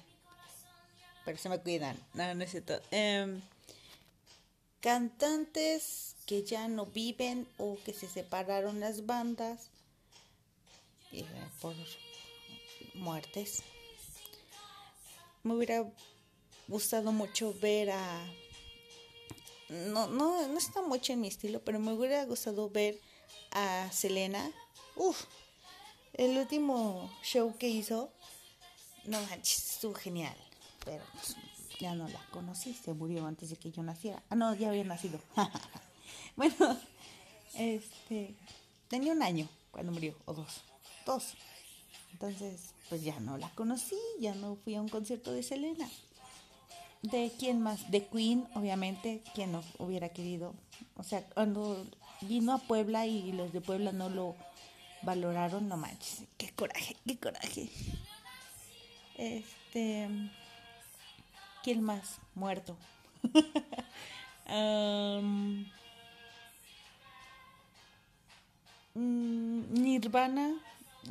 Pero 1.26 1.38
se 1.38 1.49
me 1.49 1.60
cuidan. 1.60 1.97
No, 2.14 2.34
no 2.36 2.43
es 2.43 2.51
cierto. 2.51 2.80
Em, 2.91 3.41
cantantes 4.80 6.16
que 6.26 6.43
ya 6.43 6.68
no 6.68 6.86
viven 6.86 7.47
o 7.58 7.78
que 7.84 7.93
se 7.93 8.08
separaron 8.08 8.80
las 8.80 9.06
bandas 9.06 9.70
eh, 11.12 11.26
por 11.62 11.76
muertes. 12.93 13.64
Me 15.43 15.53
hubiera 15.53 15.86
gustado 16.68 17.12
mucho 17.12 17.53
ver 17.62 17.91
a... 17.91 18.26
No, 19.70 20.08
no, 20.08 20.47
no 20.47 20.58
está 20.58 20.82
mucho 20.82 21.14
en 21.14 21.22
mi 21.22 21.28
estilo, 21.28 21.60
pero 21.60 21.80
me 21.80 21.91
hubiera 21.91 22.24
gustado 22.26 22.70
ver 22.70 22.99
a 23.51 23.89
Selena. 23.91 24.51
Uf, 24.95 25.26
el 26.14 26.38
último 26.38 27.12
show 27.24 27.58
que 27.58 27.68
hizo, 27.68 28.12
no 29.08 29.22
manches, 29.22 29.74
estuvo 29.74 29.93
genial. 29.93 30.36
Pero 30.84 31.03
pues, 31.14 31.36
ya 31.80 31.95
no 31.95 32.08
la 32.08 32.20
conocí, 32.32 32.74
se 32.74 32.93
murió 32.93 33.26
antes 33.26 33.49
de 33.49 33.56
que 33.56 33.72
yo 33.72 33.84
naciera. 33.84 34.22
Ah, 34.30 34.36
no, 34.36 34.53
ya 34.56 34.70
había 34.70 34.84
nacido. 34.84 35.20
bueno, 36.36 36.78
este, 37.56 38.36
tenía 38.88 39.14
un 39.14 39.24
año 39.24 39.47
cuando 39.72 39.91
murió, 39.91 40.16
o 40.26 40.34
dos, 40.34 40.62
dos. 41.06 41.34
Entonces, 42.14 42.74
pues 42.88 43.03
ya 43.03 43.20
no 43.20 43.38
la 43.38 43.49
conocí, 43.51 43.97
ya 44.20 44.34
no 44.36 44.56
fui 44.56 44.76
a 44.76 44.82
un 44.82 44.88
concierto 44.88 45.32
de 45.34 45.43
Selena. 45.43 45.89
¿De 47.01 47.32
quién 47.38 47.62
más? 47.62 47.91
De 47.91 48.08
Queen, 48.08 48.47
obviamente, 48.56 49.22
quien 49.34 49.51
no 49.51 49.64
hubiera 49.78 50.10
querido. 50.10 50.56
O 50.95 51.03
sea, 51.03 51.24
cuando 51.24 51.86
vino 52.22 52.53
a 52.53 52.58
Puebla 52.58 53.06
y 53.06 53.32
los 53.34 53.51
de 53.51 53.62
Puebla 53.62 53.91
no 53.91 54.10
lo 54.10 54.36
valoraron, 55.01 55.68
no 55.68 55.78
manches. 55.78 56.24
Qué 56.38 56.49
coraje, 56.51 56.95
qué 57.06 57.18
coraje. 57.18 57.70
Este. 59.18 60.09
¿Quién 61.63 61.82
más? 61.82 62.20
Muerto. 62.36 62.76
Mm, 68.95 69.74
Nirvana. 69.74 70.53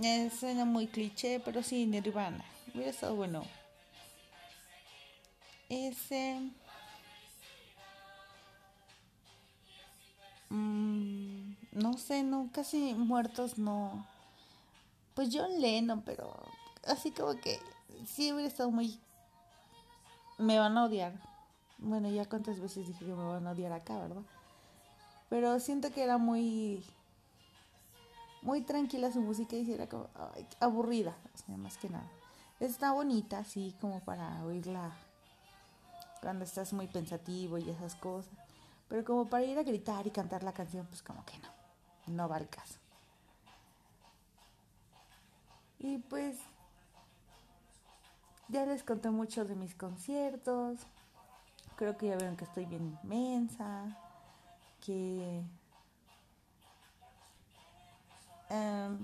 Eh, 0.02 0.30
suena 0.30 0.64
muy 0.64 0.86
cliché, 0.86 1.40
pero 1.40 1.62
sí, 1.62 1.86
Nirvana. 1.86 2.44
Hubiera 2.74 2.90
estado 2.90 3.14
bueno. 3.14 3.44
Ese. 5.68 6.40
Mm, 10.50 11.54
no 11.72 11.98
sé, 11.98 12.22
no, 12.22 12.48
casi 12.52 12.94
muertos 12.94 13.58
no. 13.58 14.06
Pues 15.14 15.28
John 15.32 15.60
Lennon, 15.60 16.02
pero 16.02 16.34
así 16.86 17.10
como 17.10 17.40
que 17.40 17.60
sí 18.06 18.32
hubiera 18.32 18.48
estado 18.48 18.70
muy. 18.70 19.00
Me 20.38 20.58
van 20.58 20.76
a 20.76 20.84
odiar. 20.84 21.12
Bueno, 21.78 22.08
ya 22.10 22.28
cuántas 22.28 22.60
veces 22.60 22.86
dije 22.86 23.04
que 23.04 23.12
me 23.12 23.24
van 23.24 23.46
a 23.46 23.52
odiar 23.52 23.72
acá, 23.72 23.98
¿verdad? 23.98 24.22
Pero 25.28 25.58
siento 25.60 25.92
que 25.92 26.02
era 26.02 26.18
muy. 26.18 26.84
Muy 28.42 28.60
tranquila 28.60 29.10
su 29.10 29.20
música 29.20 29.56
y 29.56 29.72
era 29.72 29.88
como 29.88 30.08
aburrida, 30.60 31.16
o 31.34 31.38
sea, 31.38 31.56
más 31.56 31.78
que 31.78 31.88
nada. 31.88 32.10
Está 32.60 32.92
bonita, 32.92 33.38
así 33.38 33.74
como 33.80 34.00
para 34.00 34.44
oírla 34.44 34.92
cuando 36.20 36.44
estás 36.44 36.72
muy 36.72 36.86
pensativo 36.86 37.58
y 37.58 37.70
esas 37.70 37.94
cosas. 37.94 38.32
Pero 38.88 39.04
como 39.04 39.28
para 39.28 39.44
ir 39.44 39.58
a 39.58 39.62
gritar 39.62 40.06
y 40.06 40.10
cantar 40.10 40.42
la 40.42 40.52
canción, 40.52 40.86
pues 40.86 41.02
como 41.02 41.24
que 41.24 41.38
no, 41.38 41.48
no 42.06 42.28
va 42.28 42.38
caso. 42.40 42.78
Y 45.78 45.98
pues 45.98 46.38
ya 48.48 48.66
les 48.66 48.82
conté 48.82 49.10
mucho 49.10 49.44
de 49.44 49.54
mis 49.54 49.74
conciertos. 49.74 50.80
Creo 51.76 51.96
que 51.96 52.08
ya 52.08 52.16
vieron 52.16 52.36
que 52.36 52.44
estoy 52.44 52.66
bien 52.66 52.98
inmensa. 53.02 53.96
que 54.80 55.42
em, 58.50 58.98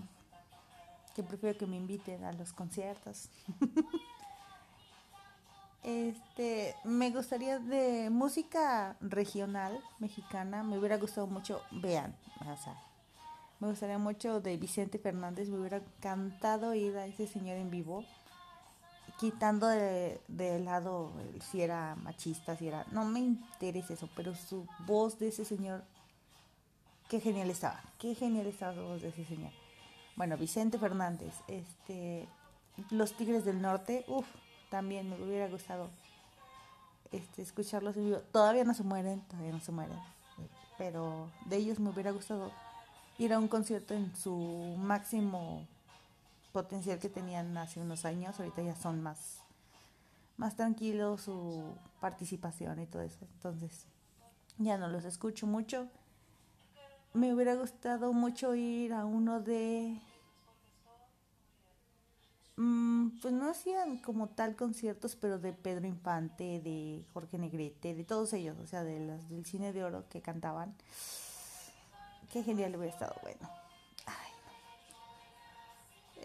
que 1.14 1.22
prefiero 1.22 1.59
que 1.59 1.66
me 1.66 1.76
inviten 1.76 2.24
a 2.24 2.32
los 2.32 2.53
conciertos. 2.53 3.28
este, 5.82 6.74
me 6.84 7.11
gustaría 7.11 7.59
de 7.59 8.11
música 8.11 8.97
regional 9.01 9.80
mexicana, 9.99 10.62
me 10.62 10.78
hubiera 10.78 10.99
gustado 10.99 11.26
mucho, 11.26 11.62
vean, 11.70 12.14
o 12.41 12.57
sea, 12.57 12.80
me 13.59 13.68
gustaría 13.68 13.99
mucho 13.99 14.41
de 14.41 14.57
Vicente 14.57 14.99
Fernández, 14.99 15.49
me 15.49 15.59
hubiera 15.59 15.78
encantado 15.78 16.74
ir 16.74 16.97
a 16.97 17.07
ese 17.07 17.26
señor 17.26 17.57
en 17.57 17.70
vivo, 17.70 18.05
quitando 19.20 19.66
de, 19.66 20.18
lado 20.64 21.12
si 21.50 21.60
era 21.60 21.94
machista, 21.96 22.56
si 22.56 22.68
era, 22.68 22.86
no 22.90 23.04
me 23.04 23.20
interesa 23.20 23.92
eso, 23.92 24.08
pero 24.16 24.34
su 24.34 24.66
voz 24.86 25.18
de 25.18 25.28
ese 25.28 25.44
señor, 25.44 25.84
qué 27.06 27.20
genial 27.20 27.50
estaba, 27.50 27.82
qué 27.98 28.14
genial 28.14 28.46
estaba 28.46 28.74
su 28.74 28.80
voz 28.80 29.02
de 29.02 29.08
ese 29.08 29.26
señor. 29.26 29.52
Bueno, 30.16 30.38
Vicente 30.38 30.78
Fernández, 30.78 31.34
este, 31.48 32.26
los 32.88 33.12
Tigres 33.12 33.44
del 33.44 33.60
Norte, 33.60 34.06
uff, 34.08 34.26
también 34.70 35.10
me 35.10 35.22
hubiera 35.22 35.48
gustado 35.48 35.90
este, 37.12 37.42
escucharlos. 37.42 37.96
Todavía 38.32 38.64
no 38.64 38.72
se 38.72 38.84
mueren, 38.84 39.20
todavía 39.28 39.52
no 39.52 39.60
se 39.60 39.70
mueren, 39.70 39.98
pero 40.78 41.28
de 41.44 41.56
ellos 41.56 41.78
me 41.78 41.90
hubiera 41.90 42.10
gustado 42.10 42.50
ir 43.18 43.34
a 43.34 43.38
un 43.38 43.48
concierto 43.48 43.92
en 43.92 44.16
su 44.16 44.76
máximo 44.78 45.66
potencial 46.53 46.98
que 46.98 47.09
tenían 47.09 47.57
hace 47.57 47.80
unos 47.80 48.05
años. 48.05 48.38
Ahorita 48.38 48.62
ya 48.62 48.76
son 48.76 49.03
más, 49.03 49.38
más 50.36 50.57
tranquilos 50.57 51.22
su 51.22 51.74
participación 52.01 52.80
y 52.80 52.86
todo 52.86 53.03
eso. 53.03 53.26
Entonces, 53.34 53.86
ya 54.59 54.78
no 54.78 54.88
los 54.88 55.05
escucho 55.05 55.46
mucho. 55.46 55.88
Me 57.12 57.34
hubiera 57.34 57.55
gustado 57.55 58.12
mucho 58.12 58.55
ir 58.55 58.92
a 58.92 59.05
uno 59.05 59.40
de... 59.40 60.01
Mm, 62.57 63.20
pues 63.22 63.32
no 63.32 63.48
hacían 63.48 63.98
como 63.98 64.28
tal 64.28 64.55
conciertos, 64.55 65.16
pero 65.16 65.38
de 65.38 65.53
Pedro 65.53 65.86
Infante, 65.86 66.61
de 66.61 67.03
Jorge 67.14 67.38
Negrete, 67.38 67.94
de 67.94 68.05
todos 68.05 68.32
ellos, 68.34 68.59
o 68.59 68.66
sea, 68.66 68.84
de 68.84 69.01
los 69.01 69.28
del 69.30 69.46
cine 69.46 69.72
de 69.72 69.82
oro 69.82 70.05
que 70.11 70.20
cantaban. 70.20 70.74
Qué 72.30 72.42
genial 72.42 72.76
hubiera 72.76 72.92
estado, 72.92 73.16
bueno. 73.22 73.48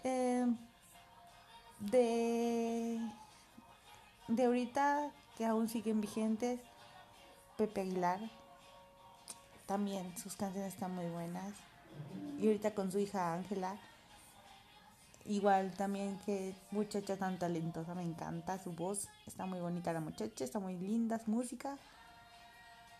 Eh, 0.08 0.46
de, 1.80 3.00
de 4.28 4.44
ahorita, 4.44 5.10
que 5.36 5.44
aún 5.44 5.68
siguen 5.68 6.00
vigentes, 6.00 6.60
Pepe 7.56 7.80
Aguilar, 7.80 8.20
también 9.66 10.16
sus 10.16 10.36
canciones 10.36 10.74
están 10.74 10.94
muy 10.94 11.06
buenas. 11.06 11.52
Y 12.38 12.46
ahorita 12.46 12.72
con 12.72 12.92
su 12.92 13.00
hija 13.00 13.34
Ángela, 13.34 13.76
igual 15.24 15.72
también 15.72 16.20
que 16.24 16.54
muchacha 16.70 17.16
tan 17.16 17.36
talentosa, 17.40 17.96
me 17.96 18.04
encanta 18.04 18.62
su 18.62 18.70
voz, 18.70 19.08
está 19.26 19.44
muy 19.44 19.58
bonita 19.58 19.92
la 19.92 19.98
muchacha, 19.98 20.44
está 20.44 20.60
muy 20.60 20.76
linda 20.76 21.18
su 21.18 21.32
música. 21.32 21.78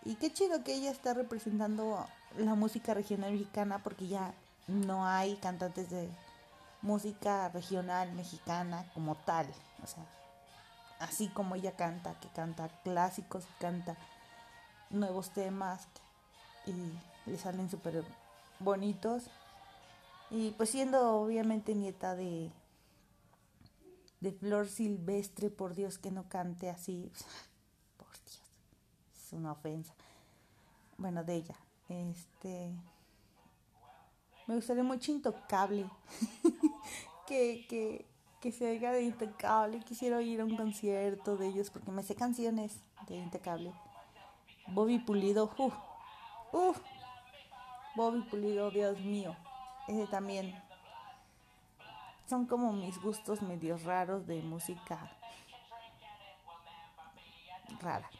Y 0.05 0.17
qué 0.17 0.33
chido 0.33 0.65
que 0.65 0.75
ella 0.75 0.91
está 0.91 1.15
representando 1.15 2.05
la 2.37 2.57
música 2.57 2.95
regional 2.95 3.31
mexicana 3.31 3.81
porque 3.85 4.09
ya 4.09 4.35
no 4.67 5.07
hay 5.07 5.37
cantantes 5.37 5.89
de 5.89 6.09
música 6.83 7.49
regional 7.49 8.13
mexicana 8.13 8.91
como 8.95 9.15
tal. 9.15 9.47
O 9.83 9.87
sea, 9.87 10.05
así 10.99 11.29
como 11.29 11.55
ella 11.55 11.73
canta, 11.77 12.19
que 12.21 12.29
canta 12.29 12.69
clásicos, 12.83 13.45
que 13.45 13.55
canta 13.61 13.97
nuevos 14.91 15.31
temas 15.31 15.89
y 16.67 16.73
le 17.31 17.39
salen 17.39 17.71
súper 17.71 18.05
bonitos. 18.61 19.25
Y 20.31 20.51
pues 20.53 20.71
siendo 20.71 21.21
obviamente 21.21 21.75
nieta 21.75 22.17
de 22.17 22.51
de 24.21 24.33
Flor 24.33 24.69
Silvestre, 24.69 25.51
por 25.51 25.75
Dios 25.75 25.99
que 25.99 26.11
no 26.11 26.29
cante 26.29 26.71
así. 26.71 27.13
Por 27.97 28.13
Dios. 28.13 28.43
Es 29.15 29.33
una 29.33 29.53
ofensa. 29.53 29.95
Bueno, 30.97 31.25
de 31.25 31.35
ella. 31.37 31.57
Este 31.89 32.73
me 34.47 34.55
gustaría 34.55 34.83
mucho 34.83 35.13
intocable. 35.13 35.89
que, 37.27 37.67
que, 37.69 38.07
que 38.41 38.53
se 38.53 38.71
oiga 38.71 38.93
de 38.93 39.03
intocable. 39.03 39.81
Quisiera 39.81 40.23
ir 40.23 40.41
a 40.41 40.45
un 40.45 40.57
concierto 40.57 41.37
de 41.37 41.49
ellos 41.49 41.71
porque 41.71 41.91
me 41.91 42.03
sé 42.03 42.15
canciones 42.15 42.81
de 43.09 43.17
intocable. 43.17 43.73
Bobby 44.69 44.99
Pulido, 44.99 45.51
uff, 45.59 45.75
uff, 46.53 46.81
Bobby 47.95 48.23
Pulido, 48.23 48.71
Dios 48.71 48.99
mío, 49.01 49.37
ese 49.87 50.07
también. 50.07 50.61
Son 52.29 52.47
como 52.47 52.73
mis 52.73 53.01
gustos 53.01 53.43
medios 53.43 53.85
raros 53.85 54.27
de 54.27 54.43
música 54.43 54.99
rara. 57.81 58.11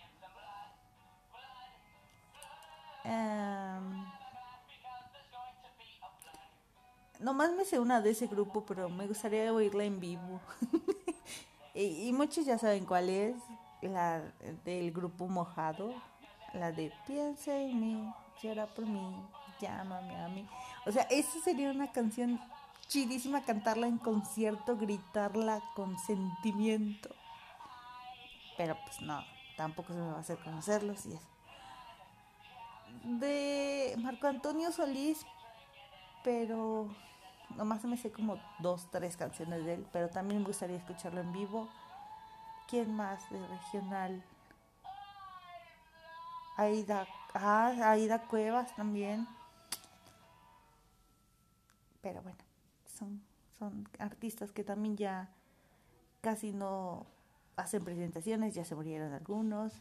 Em, 3.05 4.05
nomás 7.21 7.53
me 7.53 7.65
sé 7.65 7.79
una 7.79 8.01
de 8.01 8.11
ese 8.11 8.27
grupo, 8.27 8.65
pero 8.65 8.89
me 8.89 9.07
gustaría 9.07 9.53
oírla 9.53 9.85
en 9.85 10.01
vivo. 10.01 10.41
y, 11.75 12.13
muchos 12.13 12.45
ya 12.47 12.59
saben 12.59 12.85
cuál 12.85 13.09
es, 13.09 13.37
la 13.83 14.23
del 14.65 14.93
grupo 14.93 15.29
Mojado, 15.29 15.93
la 16.53 16.73
de 16.73 16.93
Piensa 17.07 17.57
en 17.57 17.81
mí, 17.81 18.15
llora 18.43 18.67
por 18.67 18.87
mí, 18.87 19.15
llámame 19.61 20.17
a 20.17 20.29
mí. 20.29 20.49
O 20.87 20.93
sea, 20.93 21.03
esa 21.05 21.41
sería 21.41 21.71
una 21.71 21.93
canción 21.93 22.41
chidísima 22.89 23.45
cantarla 23.45 23.87
en 23.87 23.99
concierto, 23.99 24.77
gritarla 24.77 25.63
con 25.75 25.99
sentimiento. 25.99 27.15
Pero 28.57 28.77
pues 28.85 29.01
no, 29.01 29.23
tampoco 29.57 29.93
se 29.93 29.99
me 29.99 30.11
va 30.11 30.17
a 30.17 30.21
hacer 30.21 30.39
conocerlos 30.39 31.05
y 31.07 31.15
es. 31.15 31.21
De 33.05 33.95
Marco 33.99 34.27
Antonio 34.27 34.73
Solís, 34.73 35.27
pero 36.27 36.89
nomás 37.57 37.85
me 37.85 37.97
sé 37.97 38.11
como 38.11 38.37
dos, 38.59 38.91
tres 38.91 39.17
canciones 39.17 39.65
de 39.65 39.75
él, 39.75 39.87
pero 39.93 40.09
también 40.09 40.41
me 40.41 40.47
gustaría 40.49 40.77
escucharlo 40.77 41.21
en 41.21 41.33
vivo. 41.33 41.69
¿Quién 42.69 42.93
más 42.97 43.31
de 43.31 43.47
regional? 43.47 44.25
Aida, 46.57 47.07
ah, 47.33 47.93
Aida 47.93 48.23
Cuevas 48.23 48.75
también. 48.75 49.29
Pero 52.03 52.23
bueno, 52.23 52.39
son, 52.87 53.23
son 53.57 53.89
artistas 54.01 54.51
que 54.51 54.65
también 54.65 54.97
ya 54.97 55.29
casi 56.23 56.51
no 56.53 57.07
hacen 57.55 57.85
presentaciones, 57.85 58.53
ya 58.53 58.65
se 58.65 58.75
murieron 58.75 59.13
algunos. 59.13 59.73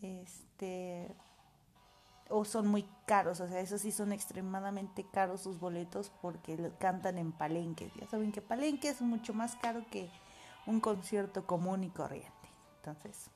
Este 0.00 1.14
o 2.28 2.44
son 2.44 2.66
muy 2.66 2.88
caros, 3.06 3.40
o 3.40 3.48
sea, 3.48 3.60
esos 3.60 3.80
sí 3.80 3.92
son 3.92 4.12
extremadamente 4.12 5.06
caros 5.12 5.42
sus 5.42 5.60
boletos 5.60 6.10
porque 6.20 6.72
cantan 6.78 7.18
en 7.18 7.32
palenques. 7.32 7.92
Ya 7.94 8.06
saben 8.06 8.32
que 8.32 8.42
palenque 8.42 8.88
es 8.88 9.00
mucho 9.00 9.32
más 9.32 9.56
caro 9.56 9.84
que 9.90 10.10
un 10.66 10.80
concierto 10.80 11.46
común 11.46 11.84
y 11.84 11.90
corriente. 11.90 12.32
Entonces, 12.78 13.30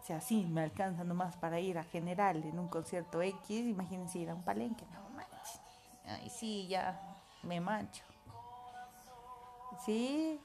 o 0.00 0.06
sea, 0.06 0.20
sí, 0.20 0.46
me 0.46 0.62
alcanza 0.62 1.04
nomás 1.04 1.36
para 1.36 1.60
ir 1.60 1.78
a 1.78 1.84
general 1.84 2.42
en 2.44 2.58
un 2.58 2.68
concierto 2.68 3.22
X, 3.22 3.66
imagínense 3.66 4.18
ir 4.18 4.30
a 4.30 4.34
un 4.34 4.42
palenque, 4.42 4.84
no 4.92 5.08
manches. 5.10 5.60
Ay, 6.06 6.30
sí, 6.30 6.66
ya 6.68 7.00
me 7.42 7.60
mancho. 7.60 8.04
Sí, 9.84 10.40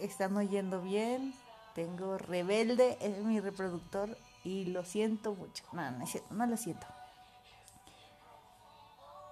están 0.00 0.36
oyendo 0.36 0.80
bien. 0.80 1.34
Tengo 1.74 2.18
rebelde 2.18 2.98
en 3.00 3.26
mi 3.26 3.40
reproductor 3.40 4.16
y 4.44 4.66
lo 4.66 4.84
siento 4.84 5.34
mucho. 5.34 5.64
No, 5.72 5.90
no 5.90 6.04
no 6.30 6.46
lo 6.46 6.56
siento. 6.56 6.86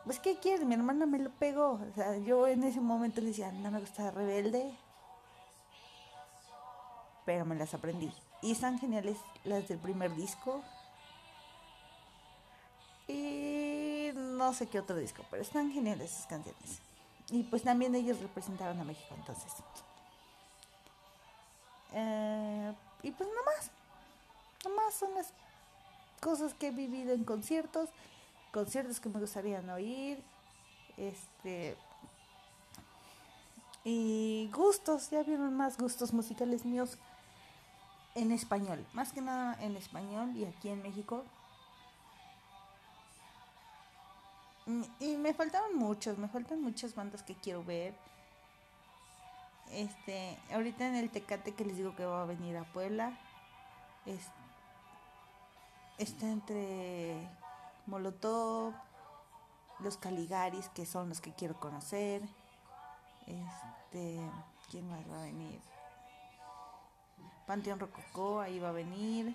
Pues, 0.05 0.19
¿qué 0.19 0.39
quieres? 0.39 0.67
Mi 0.67 0.75
hermana 0.75 1.07
me 1.07 1.19
lo 1.19 1.31
pegó. 1.31 1.73
O 1.75 1.95
sea, 1.95 2.17
yo 2.19 2.47
en 2.49 2.65
ese 2.65 2.81
momento 2.81 3.21
le 3.21 3.29
decía, 3.29 3.53
no 3.53 3.71
me 3.71 3.81
gusta 3.81 4.11
rebelde. 4.11 4.75
Pero 7.25 7.45
me 7.45 7.55
las 7.55 7.73
aprendí. 7.75 8.13
Y 8.41 8.53
están 8.53 8.79
geniales 8.79 9.19
las 9.45 9.69
del 9.69 9.79
primer 9.79 10.15
disco. 10.17 10.63
Y 13.07 14.11
no 14.15 14.53
sé 14.55 14.67
qué 14.67 14.81
otro 14.81 14.97
disco, 14.97 15.25
pero 15.31 15.43
están 15.43 15.71
geniales 15.71 16.13
esas 16.13 16.27
canciones. 16.27 16.81
Y 17.31 17.45
pues 17.45 17.63
también 17.63 17.95
ellos 17.95 18.21
representaron 18.21 18.81
a 18.81 18.85
México, 18.85 19.15
entonces. 19.17 19.53
Eh, 21.93 22.75
y 23.03 23.11
pues 23.13 23.29
nada 23.29 23.43
más. 23.45 23.71
Nomás 24.65 24.95
son 24.95 25.15
las 25.15 25.33
cosas 26.21 26.55
que 26.55 26.69
he 26.69 26.71
vivido 26.71 27.13
en 27.13 27.25
conciertos, 27.25 27.89
conciertos 28.53 29.01
que 29.01 29.09
me 29.09 29.19
gustarían 29.19 29.69
oír, 29.71 30.23
este 30.97 31.77
y 33.85 34.49
gustos, 34.55 35.11
ya 35.11 35.25
vieron 35.25 35.57
más 35.57 35.77
gustos 35.77 36.13
musicales 36.13 36.65
míos 36.65 36.99
en 38.15 38.31
español, 38.31 38.87
más 38.93 39.13
que 39.13 39.21
nada 39.21 39.57
en 39.61 39.77
español 39.77 40.37
y 40.37 40.45
aquí 40.45 40.69
en 40.69 40.83
México. 40.83 41.25
Y 45.01 45.17
me 45.17 45.35
faltaron 45.35 45.77
muchos, 45.77 46.19
me 46.19 46.29
faltan 46.29 46.63
muchas 46.63 46.95
bandas 46.95 47.25
que 47.25 47.35
quiero 47.35 47.65
ver. 47.65 47.95
Este, 49.73 50.39
ahorita 50.53 50.87
en 50.87 50.95
el 50.97 51.11
Tecate 51.11 51.55
que 51.55 51.65
les 51.65 51.77
digo 51.77 51.97
que 51.97 52.05
va 52.05 52.23
a 52.23 52.27
venir 52.27 52.57
a 52.57 52.65
Puebla. 52.73 53.19
Este 54.07 54.42
está 55.99 56.27
entre 56.29 57.29
Molotov, 57.87 58.75
los 59.81 59.97
Caligaris, 59.97 60.69
que 60.71 60.87
son 60.87 61.09
los 61.09 61.21
que 61.21 61.33
quiero 61.33 61.59
conocer. 61.59 62.23
Este, 63.27 64.21
¿quién 64.71 64.89
más 64.91 65.09
va 65.11 65.19
a 65.21 65.25
venir? 65.25 65.61
Panteón 67.47 67.81
Rococó, 67.81 68.41
ahí 68.41 68.59
va 68.59 68.69
a 68.71 68.73
venir. 68.73 69.35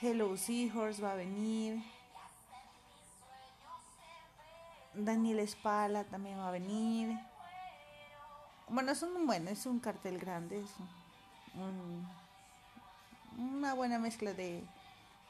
Hello 0.00 0.36
Seahorse 0.36 1.02
va 1.02 1.12
a 1.12 1.16
venir. 1.16 1.82
Daniel 4.94 5.40
Espala 5.40 6.04
también 6.04 6.38
va 6.38 6.48
a 6.48 6.52
venir. 6.52 7.18
Bueno, 8.68 8.92
es 8.92 9.02
un 9.02 9.26
bueno, 9.26 9.50
es 9.50 9.66
un 9.66 9.78
cartel 9.80 10.18
grande, 10.18 10.60
es 10.60 10.70
un- 11.54 11.62
un- 11.62 12.23
una 13.38 13.74
buena 13.74 13.98
mezcla 13.98 14.32
de 14.32 14.62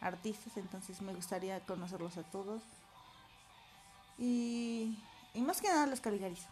artistas, 0.00 0.57
entonces 0.57 1.00
me 1.00 1.14
gustaría 1.14 1.61
conocerlos 1.61 2.16
a 2.16 2.22
todos. 2.22 2.62
Y, 4.18 4.98
y 5.32 5.40
más 5.40 5.61
que 5.61 5.68
nada 5.68 5.86
los 5.86 6.00
Caligaris. 6.00 6.46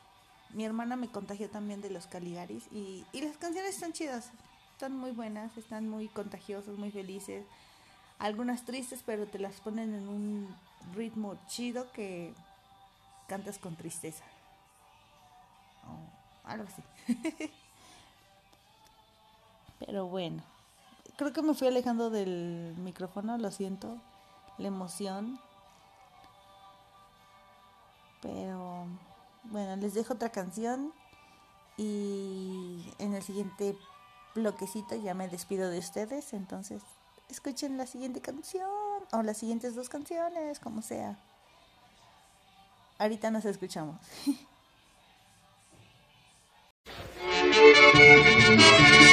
Mi 0.51 0.65
hermana 0.65 0.97
me 0.97 1.09
contagió 1.09 1.49
también 1.49 1.81
de 1.81 1.91
los 1.91 2.07
Caligaris 2.07 2.65
y, 2.73 3.05
y 3.13 3.23
las 3.23 3.37
canciones 3.37 3.75
están 3.75 3.93
chidas, 3.93 4.31
están 4.73 4.97
muy 4.97 5.13
buenas, 5.13 5.57
están 5.57 5.89
muy 5.89 6.09
contagiosas, 6.09 6.77
muy 6.77 6.91
felices. 6.91 7.45
Algunas 8.19 8.65
tristes, 8.65 9.03
pero 9.05 9.27
te 9.27 9.39
las 9.39 9.61
ponen 9.61 9.95
en 9.95 10.09
un 10.09 10.57
ritmo 10.95 11.37
chido 11.47 11.91
que 11.93 12.35
cantas 13.29 13.59
con 13.59 13.77
tristeza. 13.77 14.25
O 15.87 16.49
algo 16.49 16.67
así. 16.67 16.83
pero 19.79 20.07
bueno, 20.07 20.43
creo 21.23 21.33
que 21.33 21.43
me 21.43 21.55
fui 21.55 21.69
alejando 21.69 22.11
del 22.11 22.75
micrófono, 22.79 23.39
lo 23.39 23.53
siento, 23.53 23.97
la 24.59 24.67
emoción. 24.67 25.39
Pero 28.21 28.87
bueno, 29.45 29.77
les 29.77 29.95
dejo 29.95 30.15
otra 30.15 30.31
canción 30.31 30.93
y 31.77 32.93
en 32.99 33.15
el 33.15 33.23
siguiente 33.23 33.77
bloquecito 34.35 34.97
ya 34.97 35.15
me 35.15 35.29
despido 35.29 35.71
de 35.71 35.79
ustedes, 35.79 36.33
entonces 36.33 36.83
escuchen 37.29 37.77
la 37.77 37.87
siguiente 37.87 38.21
canción 38.21 38.69
o 39.13 39.23
las 39.23 39.39
siguientes 39.39 39.77
dos 39.77 39.89
canciones, 39.89 40.59
como 40.59 40.83
sea. 40.83 41.17
Ahorita 42.99 43.31
nos 43.31 43.45
escuchamos. 43.45 44.01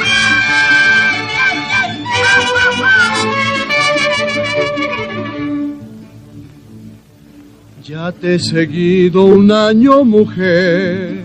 Ya 7.90 8.12
te 8.12 8.36
he 8.36 8.40
seguido 8.40 9.24
un 9.24 9.52
año, 9.52 10.04
mujer. 10.04 11.24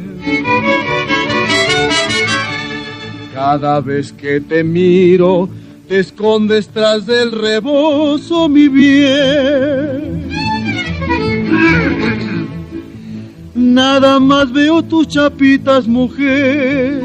Cada 3.35 3.83
vez 3.83 4.11
que 4.11 4.41
te 4.41 4.65
miro, 4.65 5.51
te 5.87 5.99
escondes 5.99 6.69
tras 6.69 7.05
del 7.05 7.33
rebozo, 7.33 8.49
mi 8.49 8.69
bien. 8.69 10.31
Nada 13.55 14.19
más 14.19 14.51
veo 14.51 14.83
tus 14.83 15.07
chapitas, 15.07 15.87
mujer. 15.87 17.03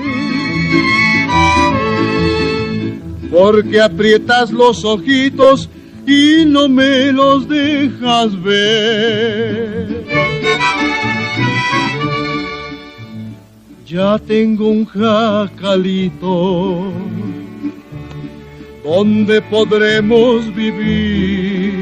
Porque 3.30 3.82
aprietas 3.82 4.52
los 4.52 4.86
ojitos 4.86 5.70
y 6.10 6.46
no 6.46 6.68
me 6.68 7.12
los 7.12 7.48
dejas 7.48 8.42
ver. 8.42 10.04
Ya 13.86 14.18
tengo 14.18 14.70
un 14.70 14.86
jacalito 14.86 16.92
donde 18.84 19.42
podremos 19.42 20.54
vivir 20.56 21.74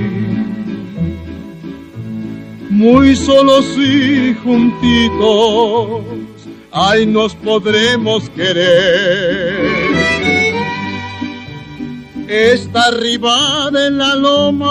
muy 2.69 3.15
solos 3.15 3.65
y 3.77 4.35
juntitos, 4.43 6.03
ahí 6.71 7.05
nos 7.05 7.33
podremos 7.33 8.29
querer 8.31 9.56
está 12.27 12.87
arriba 12.87 13.71
de 13.71 13.89
la 13.91 14.15
loma, 14.15 14.67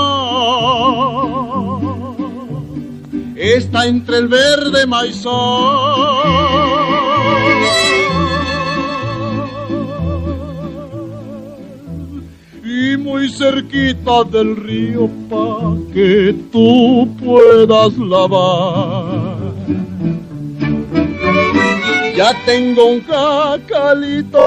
está 3.34 3.86
entre 3.86 4.18
el 4.18 4.28
verde 4.28 4.86
maizal. 4.86 5.32
Y 12.62 12.96
muy 12.98 13.30
cerquita 13.30 14.24
del 14.24 14.54
río 14.57 15.09
pa 15.30 15.76
que 15.94 16.34
tú 16.52 17.09
puedas 17.24 17.96
lavar. 17.96 19.36
Ya 22.14 22.34
tengo 22.44 22.86
un 22.86 23.00
cacalito 23.00 24.40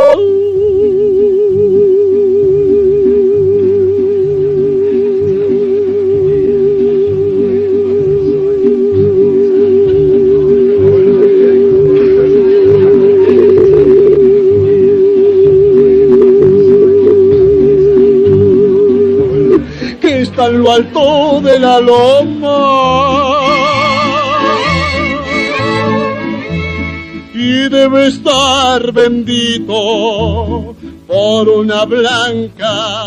en 20.48 20.64
lo 20.64 20.72
alto 20.72 21.42
de 21.42 21.60
la 21.60 21.80
loma. 21.80 23.40
Y 27.34 27.70
debe 27.70 28.08
estar 28.08 28.92
bendito 28.92 30.76
por 31.08 31.50
una 31.50 31.86
blanca 31.86 32.99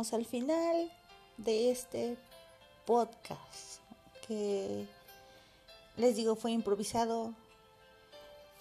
al 0.00 0.24
final 0.24 0.90
de 1.36 1.70
este 1.70 2.16
podcast 2.86 3.80
que 4.26 4.88
les 5.98 6.16
digo 6.16 6.36
fue 6.36 6.52
improvisado, 6.52 7.34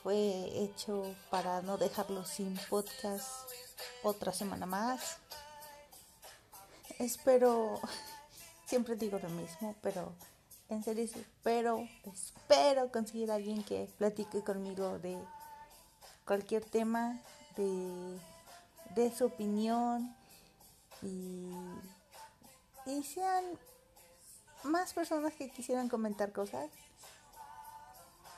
fue 0.04 0.20
hecho 0.62 1.16
para 1.30 1.62
no 1.62 1.78
dejarlo 1.78 2.26
sin 2.26 2.60
podcast 2.70 3.50
otra 4.04 4.34
semana 4.34 4.66
más. 4.66 5.20
Espero, 7.00 7.80
siempre 8.66 8.98
digo 8.98 9.18
lo 9.20 9.30
mismo, 9.30 9.76
pero 9.82 10.12
en 10.68 10.84
serio 10.84 11.06
espero, 11.06 11.88
espero 12.04 12.92
conseguir 12.92 13.32
a 13.32 13.36
alguien 13.36 13.64
que 13.64 13.90
platique 13.98 14.44
conmigo 14.44 15.00
de 15.00 15.18
cualquier 16.26 16.66
tema, 16.66 17.22
de, 17.56 18.20
de 18.94 19.16
su 19.16 19.28
opinión 19.28 20.19
y, 21.02 21.52
y 22.86 23.04
sean 23.04 23.43
más 24.64 24.93
personas 24.93 25.34
que 25.34 25.50
quisieran 25.50 25.89
comentar 25.89 26.32
cosas. 26.32 26.70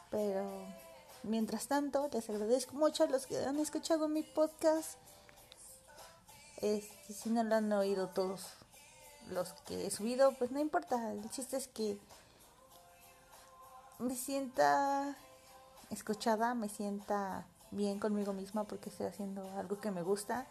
Pero 0.09 0.49
mientras 1.23 1.67
tanto, 1.67 2.09
les 2.11 2.29
agradezco 2.29 2.75
mucho 2.75 3.03
a 3.03 3.07
los 3.07 3.27
que 3.27 3.43
han 3.43 3.59
escuchado 3.59 4.07
mi 4.07 4.23
podcast. 4.23 4.97
Este, 6.57 7.13
si 7.13 7.29
no 7.29 7.43
lo 7.43 7.55
han 7.55 7.71
oído 7.73 8.09
todos 8.09 8.45
los 9.29 9.53
que 9.65 9.87
he 9.87 9.91
subido, 9.91 10.33
pues 10.33 10.51
no 10.51 10.59
importa. 10.59 11.11
El 11.11 11.29
chiste 11.31 11.57
es 11.57 11.67
que 11.67 11.97
me 13.99 14.15
sienta 14.15 15.15
escuchada, 15.89 16.53
me 16.53 16.69
sienta 16.69 17.45
bien 17.71 17.99
conmigo 17.99 18.33
misma 18.33 18.65
porque 18.65 18.89
estoy 18.89 19.07
haciendo 19.07 19.49
algo 19.57 19.79
que 19.79 19.91
me 19.91 20.01
gusta, 20.01 20.45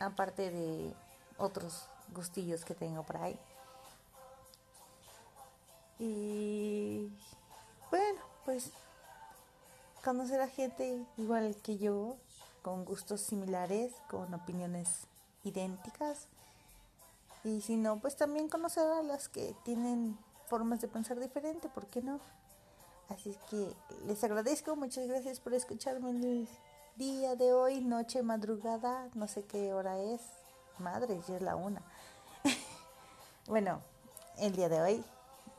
aparte 0.00 0.50
de 0.50 0.92
otros 1.38 1.86
gustillos 2.12 2.64
que 2.64 2.74
tengo 2.74 3.04
por 3.04 3.18
ahí. 3.18 3.38
Y 5.98 7.12
bueno, 7.90 8.20
pues 8.44 8.72
conocer 10.02 10.40
a 10.40 10.48
gente 10.48 11.04
igual 11.18 11.54
que 11.62 11.78
yo, 11.78 12.16
con 12.62 12.84
gustos 12.84 13.20
similares, 13.20 13.92
con 14.08 14.32
opiniones 14.34 15.06
idénticas. 15.44 16.26
Y 17.44 17.60
si 17.60 17.76
no, 17.76 18.00
pues 18.00 18.16
también 18.16 18.48
conocer 18.48 18.86
a 18.86 19.02
las 19.02 19.28
que 19.28 19.54
tienen 19.64 20.18
formas 20.48 20.80
de 20.80 20.88
pensar 20.88 21.20
diferente, 21.20 21.68
¿por 21.68 21.86
qué 21.86 22.02
no? 22.02 22.20
Así 23.08 23.36
que 23.50 23.74
les 24.06 24.22
agradezco, 24.24 24.76
muchas 24.76 25.06
gracias 25.06 25.40
por 25.40 25.54
escucharme 25.54 26.10
el 26.10 26.48
día 27.00 27.34
de 27.34 27.54
hoy, 27.54 27.80
noche, 27.80 28.22
madrugada, 28.22 29.08
no 29.14 29.26
sé 29.26 29.46
qué 29.46 29.72
hora 29.72 29.98
es. 29.98 30.20
Madre, 30.78 31.18
ya 31.26 31.36
es 31.36 31.40
la 31.40 31.56
una. 31.56 31.80
bueno, 33.46 33.80
el 34.36 34.54
día 34.54 34.68
de 34.68 34.82
hoy, 34.82 35.04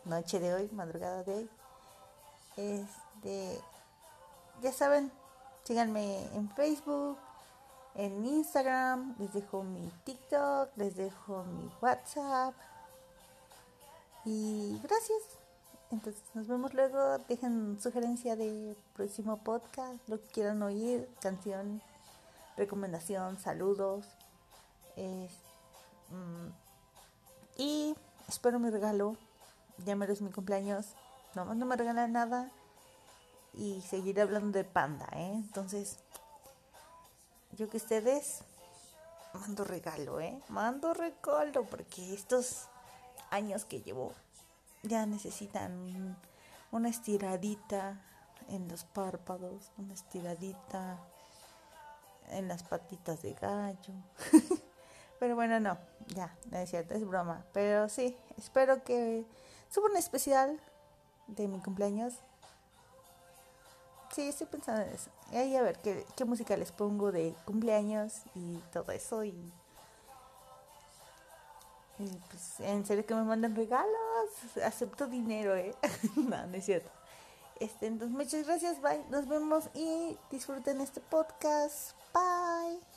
noche 0.05 0.39
de 0.39 0.53
hoy, 0.53 0.69
madrugada 0.71 1.23
de 1.23 1.33
hoy. 1.33 1.49
Este, 2.57 3.59
ya 4.61 4.71
saben, 4.71 5.11
síganme 5.63 6.25
en 6.35 6.47
Facebook, 6.51 7.17
en 7.95 8.23
Instagram, 8.23 9.15
les 9.17 9.33
dejo 9.33 9.63
mi 9.63 9.91
TikTok, 10.03 10.69
les 10.75 10.95
dejo 10.95 11.43
mi 11.45 11.71
WhatsApp. 11.81 12.53
Y 14.25 14.79
gracias. 14.83 15.40
Entonces 15.91 16.23
nos 16.33 16.47
vemos 16.47 16.73
luego. 16.73 17.17
Dejen 17.27 17.79
sugerencia 17.81 18.35
de 18.35 18.75
próximo 18.93 19.37
podcast, 19.37 20.07
lo 20.07 20.21
que 20.21 20.27
quieran 20.27 20.63
oír, 20.63 21.07
canción, 21.19 21.81
recomendación, 22.57 23.37
saludos. 23.39 24.05
Mm, 26.09 26.47
y 27.57 27.95
espero 28.27 28.59
mi 28.59 28.69
regalo. 28.69 29.17
Ya 29.85 29.93
es 29.93 30.21
mi 30.21 30.31
cumpleaños. 30.31 30.87
No, 31.35 31.53
no 31.53 31.65
me 31.65 31.75
regalan 31.75 32.11
nada. 32.13 32.51
y 33.53 33.81
seguiré 33.81 34.21
hablando 34.21 34.57
de 34.57 34.63
Panda, 34.63 35.09
¿eh? 35.11 35.33
Entonces, 35.33 35.97
yo 37.57 37.69
que 37.69 37.75
ustedes 37.75 38.43
mando 39.33 39.65
regalo, 39.65 40.21
¿eh? 40.21 40.41
Mando 40.47 40.93
regalo 40.93 41.65
porque 41.65 42.13
estos 42.13 42.67
años 43.29 43.65
que 43.65 43.81
llevo 43.81 44.13
ya 44.83 45.05
necesitan 45.05 45.73
un- 45.73 46.17
una 46.71 46.89
estiradita 46.89 48.01
en 48.49 48.67
los 48.67 48.83
párpados, 48.85 49.71
una 49.77 49.93
estiradita 49.93 50.99
en 52.29 52.47
las 52.47 52.63
patitas 52.63 53.21
de 53.21 53.33
gallo. 53.33 53.93
Pero 55.19 55.35
bueno, 55.35 55.59
no, 55.59 55.77
ya, 56.15 56.35
no 56.49 56.57
es 56.57 56.69
cierto, 56.69 56.93
es 56.95 57.05
broma. 57.05 57.45
Pero 57.53 57.89
sí, 57.89 58.17
espero 58.37 58.83
que 58.83 59.25
suba 59.69 59.89
un 59.89 59.97
especial 59.97 60.59
de 61.27 61.47
mi 61.47 61.59
cumpleaños. 61.59 62.15
Sí, 64.13 64.27
estoy 64.27 64.47
pensando 64.47 64.81
en 64.81 64.89
eso. 64.89 65.09
Y 65.31 65.37
ahí 65.37 65.55
a 65.55 65.61
ver 65.61 65.77
qué, 65.79 66.05
qué 66.17 66.25
música 66.25 66.57
les 66.57 66.71
pongo 66.71 67.11
de 67.11 67.33
cumpleaños 67.45 68.21
y 68.35 68.57
todo 68.73 68.91
eso. 68.91 69.23
Y, 69.23 69.53
y 72.01 72.21
pues 72.29 72.59
en 72.59 72.85
serio 72.85 73.05
que 73.05 73.15
me 73.15 73.23
manden 73.23 73.55
regalos. 73.55 73.89
Acepto 74.63 75.07
dinero, 75.07 75.55
¿eh? 75.55 75.75
no, 76.15 76.47
no 76.47 76.55
es 76.55 76.65
cierto. 76.65 76.89
Este, 77.59 77.87
entonces, 77.87 78.17
muchas 78.17 78.45
gracias. 78.45 78.81
Bye. 78.81 79.03
Nos 79.09 79.27
vemos 79.27 79.69
y 79.75 80.17
disfruten 80.31 80.81
este 80.81 80.99
podcast. 80.99 81.91
Bye. 82.13 82.90